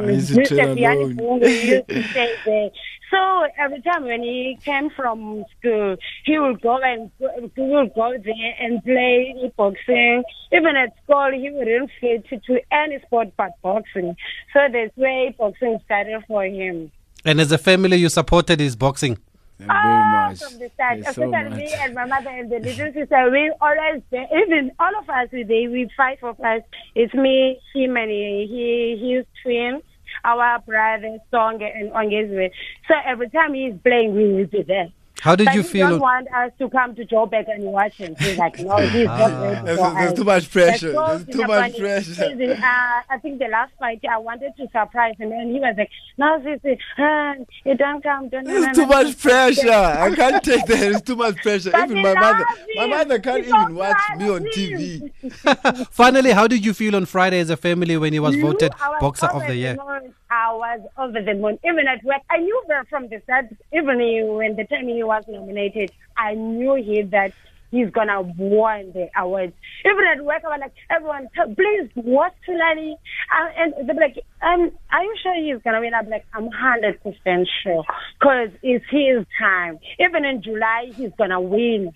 Mr. 0.04 0.76
Biani 0.76 1.64
used 1.68 1.88
to 1.88 2.02
stay 2.10 2.34
there. 2.44 2.70
So 3.12 3.46
every 3.58 3.82
time 3.82 4.04
when 4.04 4.22
he 4.22 4.58
came 4.64 4.90
from 4.90 5.44
school, 5.58 5.96
he 6.24 6.38
would 6.38 6.60
go 6.60 6.78
and 6.78 7.10
he 7.18 7.62
would 7.62 7.94
go 7.94 8.16
there 8.18 8.54
and 8.58 8.82
play 8.82 9.52
boxing. 9.56 10.24
Even 10.50 10.76
at 10.76 10.94
school, 11.04 11.30
he 11.30 11.50
wouldn't 11.50 11.90
fit 12.00 12.26
to 12.28 12.60
any 12.72 13.00
sport 13.06 13.28
but 13.36 13.52
boxing. 13.62 14.16
So 14.52 14.60
that's 14.72 14.96
where 14.96 15.30
boxing 15.32 15.78
started 15.84 16.24
for 16.26 16.44
him. 16.44 16.90
And 17.24 17.40
as 17.40 17.52
a 17.52 17.58
family, 17.58 17.98
you 17.98 18.08
supported 18.08 18.58
his 18.58 18.74
boxing. 18.74 19.18
Oh, 19.60 19.66
very 19.66 20.28
much. 20.28 20.42
From 20.42 20.58
the 20.58 20.70
start, 20.74 20.98
especially 20.98 21.32
so 21.32 21.56
me 21.56 21.72
and 21.74 21.94
my 21.94 22.04
mother 22.04 22.30
and 22.30 22.50
the 22.50 22.58
little 22.58 22.92
sister, 22.92 23.30
we 23.30 23.52
always, 23.60 24.02
even 24.12 24.72
all 24.78 24.96
of 24.98 25.08
us, 25.08 25.28
we, 25.32 25.44
we 25.44 25.88
fight 25.96 26.18
for 26.20 26.30
us. 26.30 26.62
It's 26.94 27.14
me, 27.14 27.60
him, 27.74 27.96
and 27.96 28.10
he, 28.10 28.98
he's 29.00 29.24
twins 29.42 29.82
our 30.24 30.58
brother 30.60 31.18
Song 31.30 31.62
and 31.62 31.90
Ongezwe. 31.92 32.50
So 32.88 32.94
every 33.04 33.30
time 33.30 33.54
he's 33.54 33.74
playing, 33.82 34.14
we 34.14 34.32
will 34.32 34.46
be 34.46 34.62
there. 34.62 34.88
How 35.22 35.36
did 35.36 35.44
but 35.44 35.54
you 35.54 35.62
he 35.62 35.68
feel? 35.68 35.90
don't 35.90 36.00
want 36.00 36.26
us 36.34 36.50
to 36.58 36.68
come 36.68 36.96
to 36.96 37.06
Joburg 37.06 37.48
and 37.48 37.62
watch 37.62 37.94
him. 37.94 38.16
He's 38.18 38.36
like, 38.36 38.58
no, 38.58 38.76
he's 38.78 39.06
ah. 39.06 39.18
not 39.18 39.40
ready 39.40 39.66
there's, 39.66 39.78
there's 39.78 40.12
too 40.14 40.24
much 40.24 40.50
pressure. 40.50 40.92
There's 40.92 41.26
too 41.26 41.46
much 41.46 41.78
pressure. 41.78 42.24
Uh, 42.24 43.02
I 43.08 43.18
think 43.22 43.38
the 43.38 43.46
last 43.46 43.72
fight, 43.78 44.00
I 44.10 44.18
wanted 44.18 44.52
to 44.56 44.66
surprise 44.72 45.14
him, 45.20 45.30
and 45.30 45.52
he 45.52 45.60
was 45.60 45.76
like, 45.78 45.90
no, 46.18 46.40
Sisi, 46.40 46.76
uh, 46.98 47.44
you 47.64 47.76
don't 47.76 48.02
come. 48.02 48.30
Don't, 48.30 48.42
there's 48.42 48.66
no, 48.66 48.72
too 48.72 48.80
no, 48.80 48.86
much 48.88 49.16
pressure. 49.16 49.70
I 49.70 50.12
can't 50.12 50.42
take 50.42 50.66
that. 50.66 50.80
There's 50.80 51.02
too 51.02 51.14
much 51.14 51.36
pressure. 51.36 51.70
But 51.70 51.88
even 51.88 52.02
my 52.02 52.14
mother, 52.14 52.44
him. 52.44 52.56
my 52.74 52.86
mother 52.88 53.18
can't 53.20 53.46
even 53.46 53.76
watch 53.76 54.02
me 54.16 54.28
on 54.28 54.44
TV. 54.46 55.86
Finally, 55.92 56.32
how 56.32 56.48
did 56.48 56.66
you 56.66 56.74
feel 56.74 56.96
on 56.96 57.06
Friday 57.06 57.38
as 57.38 57.48
a 57.50 57.56
family 57.56 57.96
when 57.96 58.12
he 58.12 58.18
was 58.18 58.34
you, 58.34 58.42
voted 58.42 58.72
Boxer 59.00 59.26
of 59.26 59.46
the 59.46 59.54
Year? 59.54 59.76
I 59.80 60.10
was 60.52 60.80
over 60.98 61.22
the 61.22 61.34
moon. 61.34 61.58
Even 61.64 61.86
at 61.88 62.02
work, 62.04 62.22
I 62.30 62.38
knew 62.38 62.62
her 62.68 62.84
from 62.84 63.08
the 63.08 63.20
start. 63.24 63.46
Even 63.72 63.98
when 64.36 64.56
the 64.56 64.64
time 64.64 64.88
he 64.88 65.02
was 65.02 65.24
nominated, 65.28 65.92
I 66.16 66.34
knew 66.34 66.74
he 66.74 67.02
that 67.02 67.32
he's 67.72 67.90
gonna 67.90 68.22
win 68.22 68.92
the 68.92 69.08
awards. 69.16 69.52
Even 69.84 70.04
at 70.04 70.24
work, 70.24 70.42
I 70.44 70.48
was 70.48 70.60
like, 70.60 70.74
everyone, 70.90 71.28
please 71.56 71.90
watch 71.96 72.34
Thulani. 72.46 72.92
Uh, 72.92 73.48
and 73.56 73.88
they're 73.88 73.96
like, 73.96 74.24
um, 74.42 74.70
are 74.92 75.02
you 75.02 75.16
sure 75.20 75.34
he's 75.34 75.62
gonna 75.62 75.80
win? 75.80 75.94
I'm 75.94 76.08
like, 76.08 76.26
I'm 76.34 76.48
hundred 76.50 77.02
percent 77.02 77.48
sure, 77.64 77.84
cause 78.22 78.50
it's 78.62 78.84
his 78.90 79.26
time. 79.38 79.80
Even 79.98 80.24
in 80.24 80.42
July, 80.42 80.92
he's 80.94 81.12
gonna 81.18 81.40
win. 81.40 81.92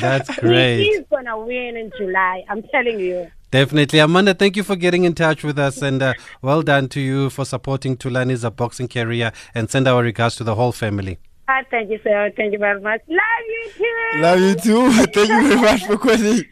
That's 0.00 0.34
great. 0.38 0.84
He's 0.84 1.04
gonna 1.10 1.38
win 1.38 1.76
in 1.76 1.90
July. 1.98 2.44
I'm 2.48 2.62
telling 2.62 3.00
you. 3.00 3.30
Definitely. 3.50 4.00
Amanda, 4.00 4.34
thank 4.34 4.56
you 4.56 4.62
for 4.62 4.76
getting 4.76 5.04
in 5.04 5.14
touch 5.14 5.44
with 5.44 5.58
us 5.58 5.80
and 5.80 6.02
uh, 6.02 6.14
well 6.42 6.62
done 6.62 6.88
to 6.88 7.00
you 7.00 7.30
for 7.30 7.44
supporting 7.44 7.96
Thulani's 7.96 8.48
boxing 8.50 8.88
career 8.88 9.32
and 9.54 9.70
send 9.70 9.86
our 9.86 10.02
regards 10.02 10.36
to 10.36 10.44
the 10.44 10.56
whole 10.56 10.72
family. 10.72 11.18
Ah, 11.48 11.62
thank 11.70 11.90
you, 11.90 12.00
sir. 12.02 12.32
Thank 12.36 12.52
you 12.52 12.58
very 12.58 12.80
much. 12.80 13.00
Love 13.08 13.20
you 13.48 13.70
too. 13.76 14.20
Love 14.20 14.40
you 14.40 14.54
too. 14.56 14.92
thank 15.12 15.28
you 15.28 15.48
very 15.48 15.60
much 15.60 15.86
for 15.86 15.96
calling. 15.96 16.44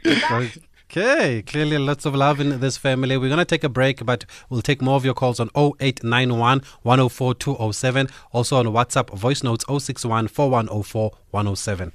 Okay, 0.96 1.42
clearly 1.42 1.76
lots 1.76 2.04
of 2.06 2.14
love 2.14 2.38
in 2.38 2.60
this 2.60 2.76
family. 2.76 3.16
We're 3.16 3.28
going 3.28 3.38
to 3.38 3.44
take 3.44 3.64
a 3.64 3.68
break, 3.68 4.06
but 4.06 4.24
we'll 4.48 4.62
take 4.62 4.80
more 4.80 4.94
of 4.94 5.04
your 5.04 5.14
calls 5.14 5.40
on 5.40 5.50
0891 5.56 6.62
104 6.82 7.34
207. 7.34 8.08
Also 8.30 8.56
on 8.56 8.66
WhatsApp, 8.66 9.10
voice 9.18 9.42
notes 9.42 9.64
061 9.66 10.28
4104 10.28 11.10
107. 11.32 11.92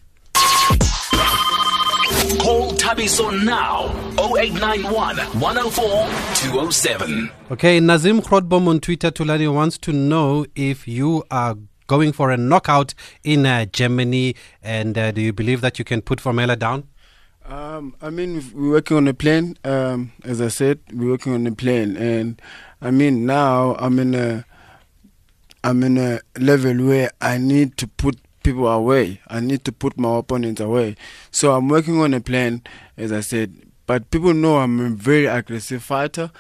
Call 2.38 2.72
Thabiso 2.74 3.32
now 3.44 3.88
0891 4.18 5.18
104 5.18 5.84
207. 6.36 7.32
Okay, 7.52 7.80
Nazim 7.80 8.22
Krodbom 8.22 8.68
on 8.68 8.80
Twitter 8.80 9.10
Thulani 9.10 9.52
wants 9.52 9.78
to 9.80 9.92
know 9.92 10.46
if 10.56 10.88
you 10.88 11.24
are 11.32 11.56
going 11.88 12.12
for 12.12 12.30
a 12.30 12.38
knockout 12.38 12.94
in 13.24 13.46
uh, 13.46 13.66
Germany 13.66 14.36
and 14.62 14.98
uh, 14.98 15.12
do 15.12 15.22
you 15.22 15.34
believe 15.34 15.62
that 15.62 15.80
you 15.80 15.86
can 15.86 16.02
put 16.02 16.20
Formella 16.20 16.58
down? 16.58 16.88
Um, 17.46 17.96
I 18.00 18.12
mean, 18.12 18.44
we're 18.54 18.72
working 18.74 18.98
on 18.98 19.08
a 19.08 19.14
plan. 19.14 19.58
Um, 19.64 20.12
as 20.24 20.40
I 20.40 20.50
said, 20.50 20.80
we're 20.94 21.10
working 21.10 21.34
on 21.34 21.48
a 21.48 21.52
plan, 21.52 21.98
and 21.98 22.40
I 22.80 22.92
mean, 22.92 23.26
now 23.26 23.76
I'm 23.80 23.98
in 23.98 24.14
a, 24.14 24.46
I'm 25.64 25.82
in 25.82 25.98
a 25.98 26.20
level 26.38 26.86
where 26.86 27.10
I 27.20 27.40
need 27.40 27.76
to 27.78 27.88
put 27.88 28.20
people 28.50 28.68
away. 28.68 29.22
I 29.28 29.40
need 29.40 29.64
to 29.66 29.72
put 29.72 30.00
my 30.00 30.18
opponents 30.18 30.60
away. 30.60 30.96
So 31.32 31.54
I'm 31.54 31.70
working 31.70 32.02
on 32.02 32.14
a 32.14 32.20
plan, 32.20 32.64
as 32.98 33.12
I 33.12 33.22
said. 33.22 33.56
But 33.86 34.10
people 34.12 34.34
know 34.34 34.58
I'm 34.58 34.80
a 34.80 34.90
very 34.90 35.26
aggressive 35.26 35.84
fighter, 35.84 36.32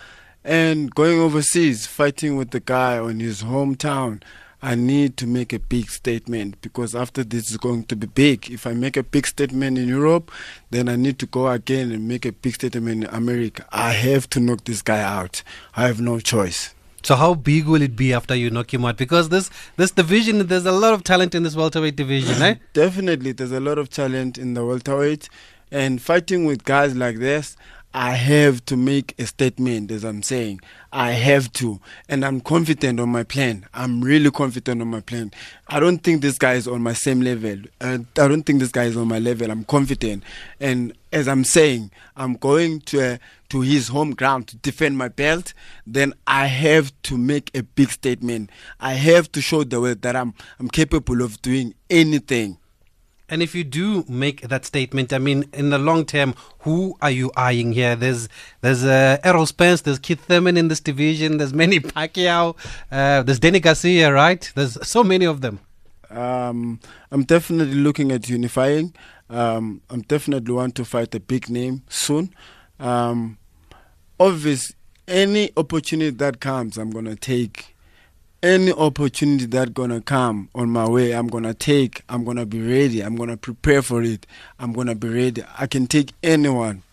and 0.44 0.94
going 0.94 1.20
overseas, 1.20 1.86
fighting 1.86 2.36
with 2.36 2.52
the 2.52 2.60
guy 2.60 2.98
on 2.98 3.20
his 3.20 3.44
hometown. 3.44 4.24
I 4.62 4.76
need 4.76 5.16
to 5.18 5.28
make 5.28 5.54
a 5.54 5.60
big 5.60 5.90
statement 5.90 6.60
because 6.62 6.94
after 6.94 7.24
this 7.24 7.50
is 7.50 7.56
going 7.56 7.86
to 7.86 7.96
be 7.96 8.08
big. 8.08 8.52
If 8.52 8.68
I 8.68 8.74
make 8.74 8.98
a 8.98 9.04
big 9.04 9.26
statement 9.26 9.78
in 9.78 9.88
Europe, 9.88 10.32
then 10.70 10.90
I 10.90 10.98
need 10.98 11.18
to 11.20 11.26
go 11.26 11.48
again 11.48 11.92
and 11.92 12.10
make 12.10 12.26
a 12.26 12.34
big 12.34 12.56
statement 12.56 13.06
in 13.06 13.10
America. 13.10 13.66
I 13.72 13.92
have 13.94 14.30
to 14.32 14.42
knock 14.42 14.66
this 14.66 14.82
guy 14.82 15.02
out. 15.02 15.44
I 15.78 15.88
have 15.88 16.02
no 16.02 16.20
choice. 16.20 16.76
So 17.04 17.16
how 17.16 17.34
big 17.34 17.66
will 17.66 17.82
it 17.82 17.96
be 17.96 18.14
after 18.14 18.36
you 18.36 18.50
knock 18.50 18.74
him 18.74 18.86
out? 18.86 18.98
Because 18.98 19.30
this 19.30 19.50
this 19.78 19.92
division, 19.92 20.46
there's 20.48 20.66
a 20.66 20.72
lot 20.72 20.94
of 20.94 21.04
talent 21.04 21.36
in 21.36 21.44
this 21.44 21.56
welterweight 21.56 21.96
division, 21.96 22.42
eh? 22.42 22.56
Definitely, 22.74 23.32
there's 23.32 23.52
a 23.52 23.60
lot 23.60 23.78
of 23.78 23.90
talent 23.90 24.38
in 24.38 24.54
the 24.54 24.66
welterweight, 24.66 25.30
and 25.72 26.02
fighting 26.02 26.46
with 26.46 26.64
guys 26.64 26.96
like 26.96 27.18
this, 27.18 27.56
I 27.94 28.12
have 28.12 28.64
to 28.66 28.78
make 28.78 29.16
a 29.18 29.26
statement, 29.26 29.90
as 29.90 30.04
I'm 30.04 30.22
saying. 30.22 30.62
I 30.94 31.12
have 31.12 31.52
to. 31.54 31.80
And 32.08 32.24
I'm 32.24 32.40
confident 32.40 33.00
on 33.00 33.10
my 33.10 33.24
plan. 33.24 33.66
I'm 33.74 34.02
really 34.02 34.30
confident 34.30 34.80
on 34.82 34.90
my 34.90 35.02
plan. 35.02 35.32
I 35.68 35.80
don't 35.80 35.98
think 35.98 36.22
this 36.22 36.38
guy 36.38 36.54
is 36.54 36.68
on 36.68 36.84
my 36.84 36.94
same 36.94 37.22
level. 37.22 37.58
Uh, 37.82 38.00
I 38.18 38.28
don't 38.28 38.44
think 38.44 38.60
this 38.60 38.72
guy 38.72 38.84
is 38.84 38.96
on 38.96 39.08
my 39.08 39.18
level. 39.18 39.50
I'm 39.50 39.64
confident. 39.64 40.24
And 40.60 40.94
as 41.12 41.28
I'm 41.28 41.44
saying, 41.44 41.90
I'm 42.16 42.36
going 42.36 42.82
to, 42.82 43.20
to 43.50 43.62
his 43.62 43.90
home 43.90 44.12
ground 44.12 44.48
to 44.48 44.58
defend 44.58 44.98
my 44.98 45.08
belt. 45.08 45.54
Then 45.86 46.14
I 46.28 46.46
have 46.46 46.92
to 47.04 47.18
make 47.18 47.56
a 47.56 47.64
big 47.64 47.92
statement. 47.92 48.50
I 48.80 48.94
have 48.94 49.32
to 49.34 49.42
show 49.42 49.64
the 49.64 49.82
world 49.82 50.02
that 50.04 50.16
I'm, 50.16 50.34
I'm 50.60 50.70
capable 50.70 51.22
of 51.22 51.42
doing 51.42 51.74
anything. 51.90 52.58
And 53.32 53.44
if 53.44 53.54
you 53.54 53.64
do 53.64 54.04
make 54.08 54.42
that 54.42 54.66
statement, 54.66 55.14
I 55.14 55.20
mean, 55.20 55.46
in 55.54 55.70
the 55.70 55.78
long 55.78 56.06
term, 56.06 56.34
who 56.60 56.96
are 57.02 57.12
you 57.12 57.32
eyeing 57.38 57.74
here? 57.74 57.96
There's 57.96 58.28
there's 58.62 58.84
uh, 58.84 59.20
Errol 59.24 59.46
Spence, 59.46 59.82
there's 59.82 60.00
Keith 60.00 60.22
Thurman 60.26 60.58
in 60.58 60.68
this 60.68 60.80
division, 60.80 61.38
there's 61.38 61.54
Manny 61.54 61.80
Pacquiao, 61.80 62.56
uh, 62.92 63.22
there's 63.22 63.40
Danny 63.40 63.60
Garcia, 63.60 64.12
right? 64.12 64.52
There's 64.56 64.78
so 64.88 65.04
many 65.04 65.26
of 65.26 65.42
them. 65.42 65.60
Um, 66.10 66.80
I'm 67.12 67.24
definitely 67.24 67.76
looking 67.76 68.12
at 68.12 68.28
unifying. 68.28 68.96
Um, 69.30 69.82
I'm 69.92 70.02
definitely 70.02 70.52
want 70.52 70.74
to 70.76 70.86
fight 70.86 71.14
a 71.14 71.20
big 71.20 71.50
name 71.50 71.84
soon. 71.88 72.34
Um, 72.80 73.38
obvious, 74.20 74.74
any 75.08 75.52
opportunity 75.58 76.12
that 76.12 76.40
comes, 76.40 76.78
I'm 76.78 76.92
gonna 76.92 77.16
take. 77.16 77.76
Any 78.42 78.72
opportunity 78.72 79.48
that 79.48 79.74
gonna 79.74 80.00
come 80.00 80.48
on 80.56 80.70
my 80.70 80.88
way 80.88 81.12
i'm 81.12 81.28
gonna 81.28 81.54
take. 81.54 82.04
I'm 82.08 82.24
gonna 82.24 82.46
be 82.46 82.62
ready. 82.62 83.02
I'm 83.02 83.18
gonna 83.18 83.36
prepare 83.36 83.82
for 83.82 84.02
it. 84.02 84.26
I'm 84.58 84.72
gonna 84.72 84.96
be 84.96 85.10
ready. 85.10 85.44
I 85.58 85.68
can 85.68 85.88
take 85.88 86.14
anyone. 86.24 86.84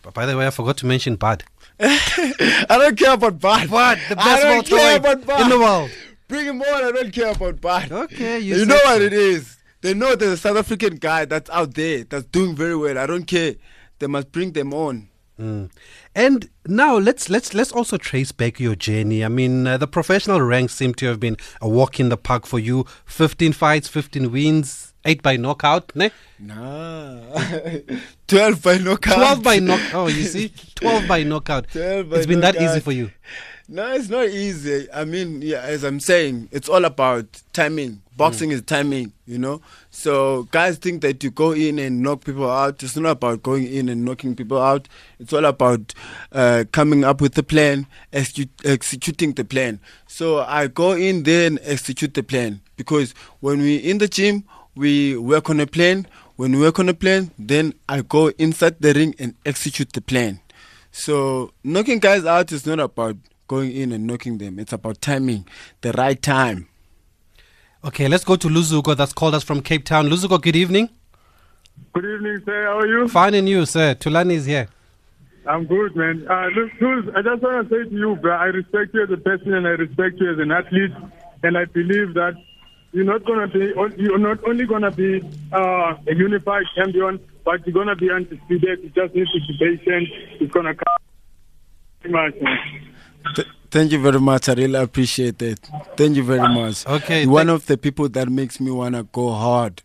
But 0.00 0.14
by 0.14 0.24
the 0.24 0.34
way 0.34 0.46
i 0.46 0.50
forgot 0.50 0.78
to 0.78 0.86
mention 0.86 1.16
bad 1.16 1.44
i 1.80 2.64
don't 2.70 2.96
care 2.98 3.12
about 3.12 3.38
bad 3.38 3.68
bad 3.70 3.98
the 4.08 4.16
best 4.16 4.44
I 4.44 4.54
don't 4.54 4.66
care 4.66 4.96
about 4.96 5.26
bud. 5.26 5.40
in 5.42 5.48
the 5.50 5.58
world. 5.58 5.90
Bring 6.26 6.46
him 6.46 6.62
on 6.62 6.84
i 6.84 6.90
don't 6.90 7.12
care 7.12 7.32
about 7.32 7.60
bud. 7.60 7.92
Okay 7.92 8.38
you, 8.38 8.56
you 8.56 8.64
know 8.64 8.80
what 8.84 9.02
it 9.02 9.12
is. 9.12 9.58
They 9.82 9.92
know 9.92 10.16
there's 10.16 10.32
a 10.32 10.36
south 10.38 10.56
african 10.56 10.96
guy 10.96 11.26
that's 11.26 11.50
out 11.50 11.74
there 11.74 12.04
that's 12.04 12.24
doing 12.24 12.56
very 12.56 12.74
well. 12.76 12.96
I 12.96 13.04
don't 13.04 13.26
care. 13.26 13.56
They 13.98 14.06
must 14.06 14.32
bring 14.32 14.52
them 14.52 14.72
on 14.72 15.07
Mm. 15.38 15.70
And 16.14 16.50
now 16.66 16.98
let's 16.98 17.30
let's 17.30 17.54
let's 17.54 17.70
also 17.70 17.96
trace 17.96 18.32
back 18.32 18.58
your 18.58 18.74
journey. 18.74 19.24
I 19.24 19.28
mean, 19.28 19.66
uh, 19.66 19.76
the 19.76 19.86
professional 19.86 20.40
ranks 20.40 20.74
seem 20.74 20.94
to 20.94 21.06
have 21.06 21.20
been 21.20 21.36
a 21.60 21.68
walk 21.68 22.00
in 22.00 22.08
the 22.08 22.16
park 22.16 22.44
for 22.44 22.58
you. 22.58 22.86
Fifteen 23.04 23.52
fights, 23.52 23.86
fifteen 23.86 24.32
wins, 24.32 24.94
eight 25.04 25.22
by 25.22 25.36
knockout, 25.36 25.94
ne? 25.94 26.10
Nah, 26.40 27.20
twelve 28.26 28.62
by 28.62 28.78
knockout. 28.78 29.14
Twelve 29.14 29.42
by 29.44 29.60
knockout. 29.60 29.94
Oh, 29.94 30.06
you 30.08 30.24
see, 30.24 30.52
twelve 30.74 31.06
by 31.06 31.22
knockout. 31.22 31.68
12 31.72 32.10
by 32.10 32.16
it's 32.16 32.26
been 32.26 32.40
knockout. 32.40 32.54
that 32.54 32.70
easy 32.70 32.80
for 32.80 32.92
you. 32.92 33.12
No, 33.68 33.92
it's 33.92 34.08
not 34.08 34.26
easy. 34.28 34.88
I 34.92 35.04
mean, 35.04 35.42
yeah, 35.42 35.60
as 35.60 35.84
I'm 35.84 36.00
saying, 36.00 36.48
it's 36.50 36.68
all 36.68 36.84
about 36.84 37.42
timing. 37.52 38.02
Boxing 38.18 38.50
mm. 38.50 38.54
is 38.54 38.62
timing, 38.62 39.12
you 39.26 39.38
know. 39.38 39.62
So 39.90 40.48
guys 40.50 40.76
think 40.76 41.02
that 41.02 41.22
you 41.22 41.30
go 41.30 41.52
in 41.52 41.78
and 41.78 42.02
knock 42.02 42.24
people 42.24 42.50
out. 42.50 42.82
It's 42.82 42.96
not 42.96 43.10
about 43.10 43.44
going 43.44 43.66
in 43.68 43.88
and 43.88 44.04
knocking 44.04 44.34
people 44.34 44.60
out. 44.60 44.88
It's 45.20 45.32
all 45.32 45.44
about 45.44 45.94
uh, 46.32 46.64
coming 46.72 47.04
up 47.04 47.20
with 47.20 47.38
a 47.38 47.44
plan, 47.44 47.86
execu- 48.12 48.48
executing 48.64 49.34
the 49.34 49.44
plan. 49.44 49.78
So 50.08 50.40
I 50.40 50.66
go 50.66 50.92
in 50.92 51.22
there 51.22 51.46
and 51.46 51.60
execute 51.62 52.14
the 52.14 52.24
plan 52.24 52.60
because 52.76 53.14
when 53.38 53.60
we 53.60 53.76
in 53.76 53.98
the 53.98 54.08
gym, 54.08 54.42
we 54.74 55.16
work 55.16 55.48
on 55.48 55.60
a 55.60 55.66
plan. 55.66 56.06
When 56.34 56.52
we 56.52 56.60
work 56.60 56.80
on 56.80 56.88
a 56.88 56.94
plan, 56.94 57.30
then 57.38 57.72
I 57.88 58.02
go 58.02 58.28
inside 58.30 58.80
the 58.80 58.94
ring 58.94 59.14
and 59.20 59.36
execute 59.46 59.92
the 59.92 60.00
plan. 60.00 60.40
So 60.90 61.52
knocking 61.62 62.00
guys 62.00 62.24
out 62.24 62.50
is 62.50 62.66
not 62.66 62.80
about 62.80 63.16
going 63.46 63.70
in 63.70 63.92
and 63.92 64.08
knocking 64.08 64.38
them. 64.38 64.58
It's 64.58 64.72
about 64.72 65.00
timing, 65.00 65.46
the 65.82 65.92
right 65.92 66.20
time. 66.20 66.66
Okay, 67.84 68.08
let's 68.08 68.24
go 68.24 68.34
to 68.34 68.48
Luzuko 68.48 68.96
that's 68.96 69.12
called 69.12 69.36
us 69.36 69.44
from 69.44 69.62
Cape 69.62 69.84
Town. 69.84 70.08
Luzuko, 70.08 70.40
good 70.40 70.56
evening. 70.56 70.90
Good 71.92 72.04
evening, 72.04 72.42
sir. 72.44 72.64
How 72.66 72.80
are 72.80 72.86
you? 72.86 73.08
Fine 73.08 73.34
and 73.34 73.48
you, 73.48 73.64
sir. 73.66 73.94
Thulani 73.94 74.32
is 74.32 74.46
here. 74.46 74.68
I'm 75.46 75.64
good, 75.64 75.94
man. 75.94 76.26
Uh, 76.28 76.48
look, 76.56 76.72
Tools, 76.80 77.04
I 77.14 77.22
just 77.22 77.40
want 77.40 77.68
to 77.68 77.74
say 77.74 77.88
to 77.88 77.96
you, 77.96 78.16
bro, 78.16 78.34
I 78.34 78.46
respect 78.46 78.92
you 78.94 79.04
as 79.04 79.10
a 79.10 79.16
person 79.16 79.54
and 79.54 79.66
I 79.66 79.70
respect 79.70 80.18
you 80.18 80.32
as 80.32 80.38
an 80.40 80.50
athlete. 80.50 80.90
And 81.44 81.56
I 81.56 81.66
believe 81.66 82.14
that 82.14 82.34
you're 82.92 83.04
not 83.04 83.24
going 83.24 83.48
to 83.48 83.58
be, 83.58 84.02
you're 84.02 84.18
not 84.18 84.38
only 84.48 84.66
going 84.66 84.82
to 84.82 84.90
be 84.90 85.20
uh, 85.52 85.94
a 86.06 86.14
unified 86.16 86.64
champion, 86.74 87.20
but 87.44 87.64
you're 87.64 87.74
going 87.74 87.86
to 87.86 87.96
be 87.96 88.10
undisputed. 88.10 88.80
You 88.82 88.90
just 88.90 89.14
need 89.14 89.26
to 89.26 89.40
be 89.46 89.78
patient. 89.78 90.08
It's 90.40 90.52
going 90.52 90.66
to 90.66 90.74
come. 90.74 92.12
Much, 92.12 92.34
man. 92.40 92.58
Th- 93.36 93.48
thank 93.70 93.92
you 93.92 94.00
very 94.00 94.20
much. 94.20 94.48
I 94.48 94.54
really 94.54 94.78
appreciate 94.80 95.40
it. 95.42 95.60
Thank 95.96 96.16
you 96.16 96.24
very 96.24 96.40
much. 96.48 96.86
Okay. 96.86 97.26
One 97.26 97.48
of 97.48 97.66
the 97.66 97.76
people 97.76 98.08
that 98.10 98.28
makes 98.28 98.60
me 98.60 98.70
wanna 98.70 99.04
go 99.04 99.30
hard. 99.32 99.82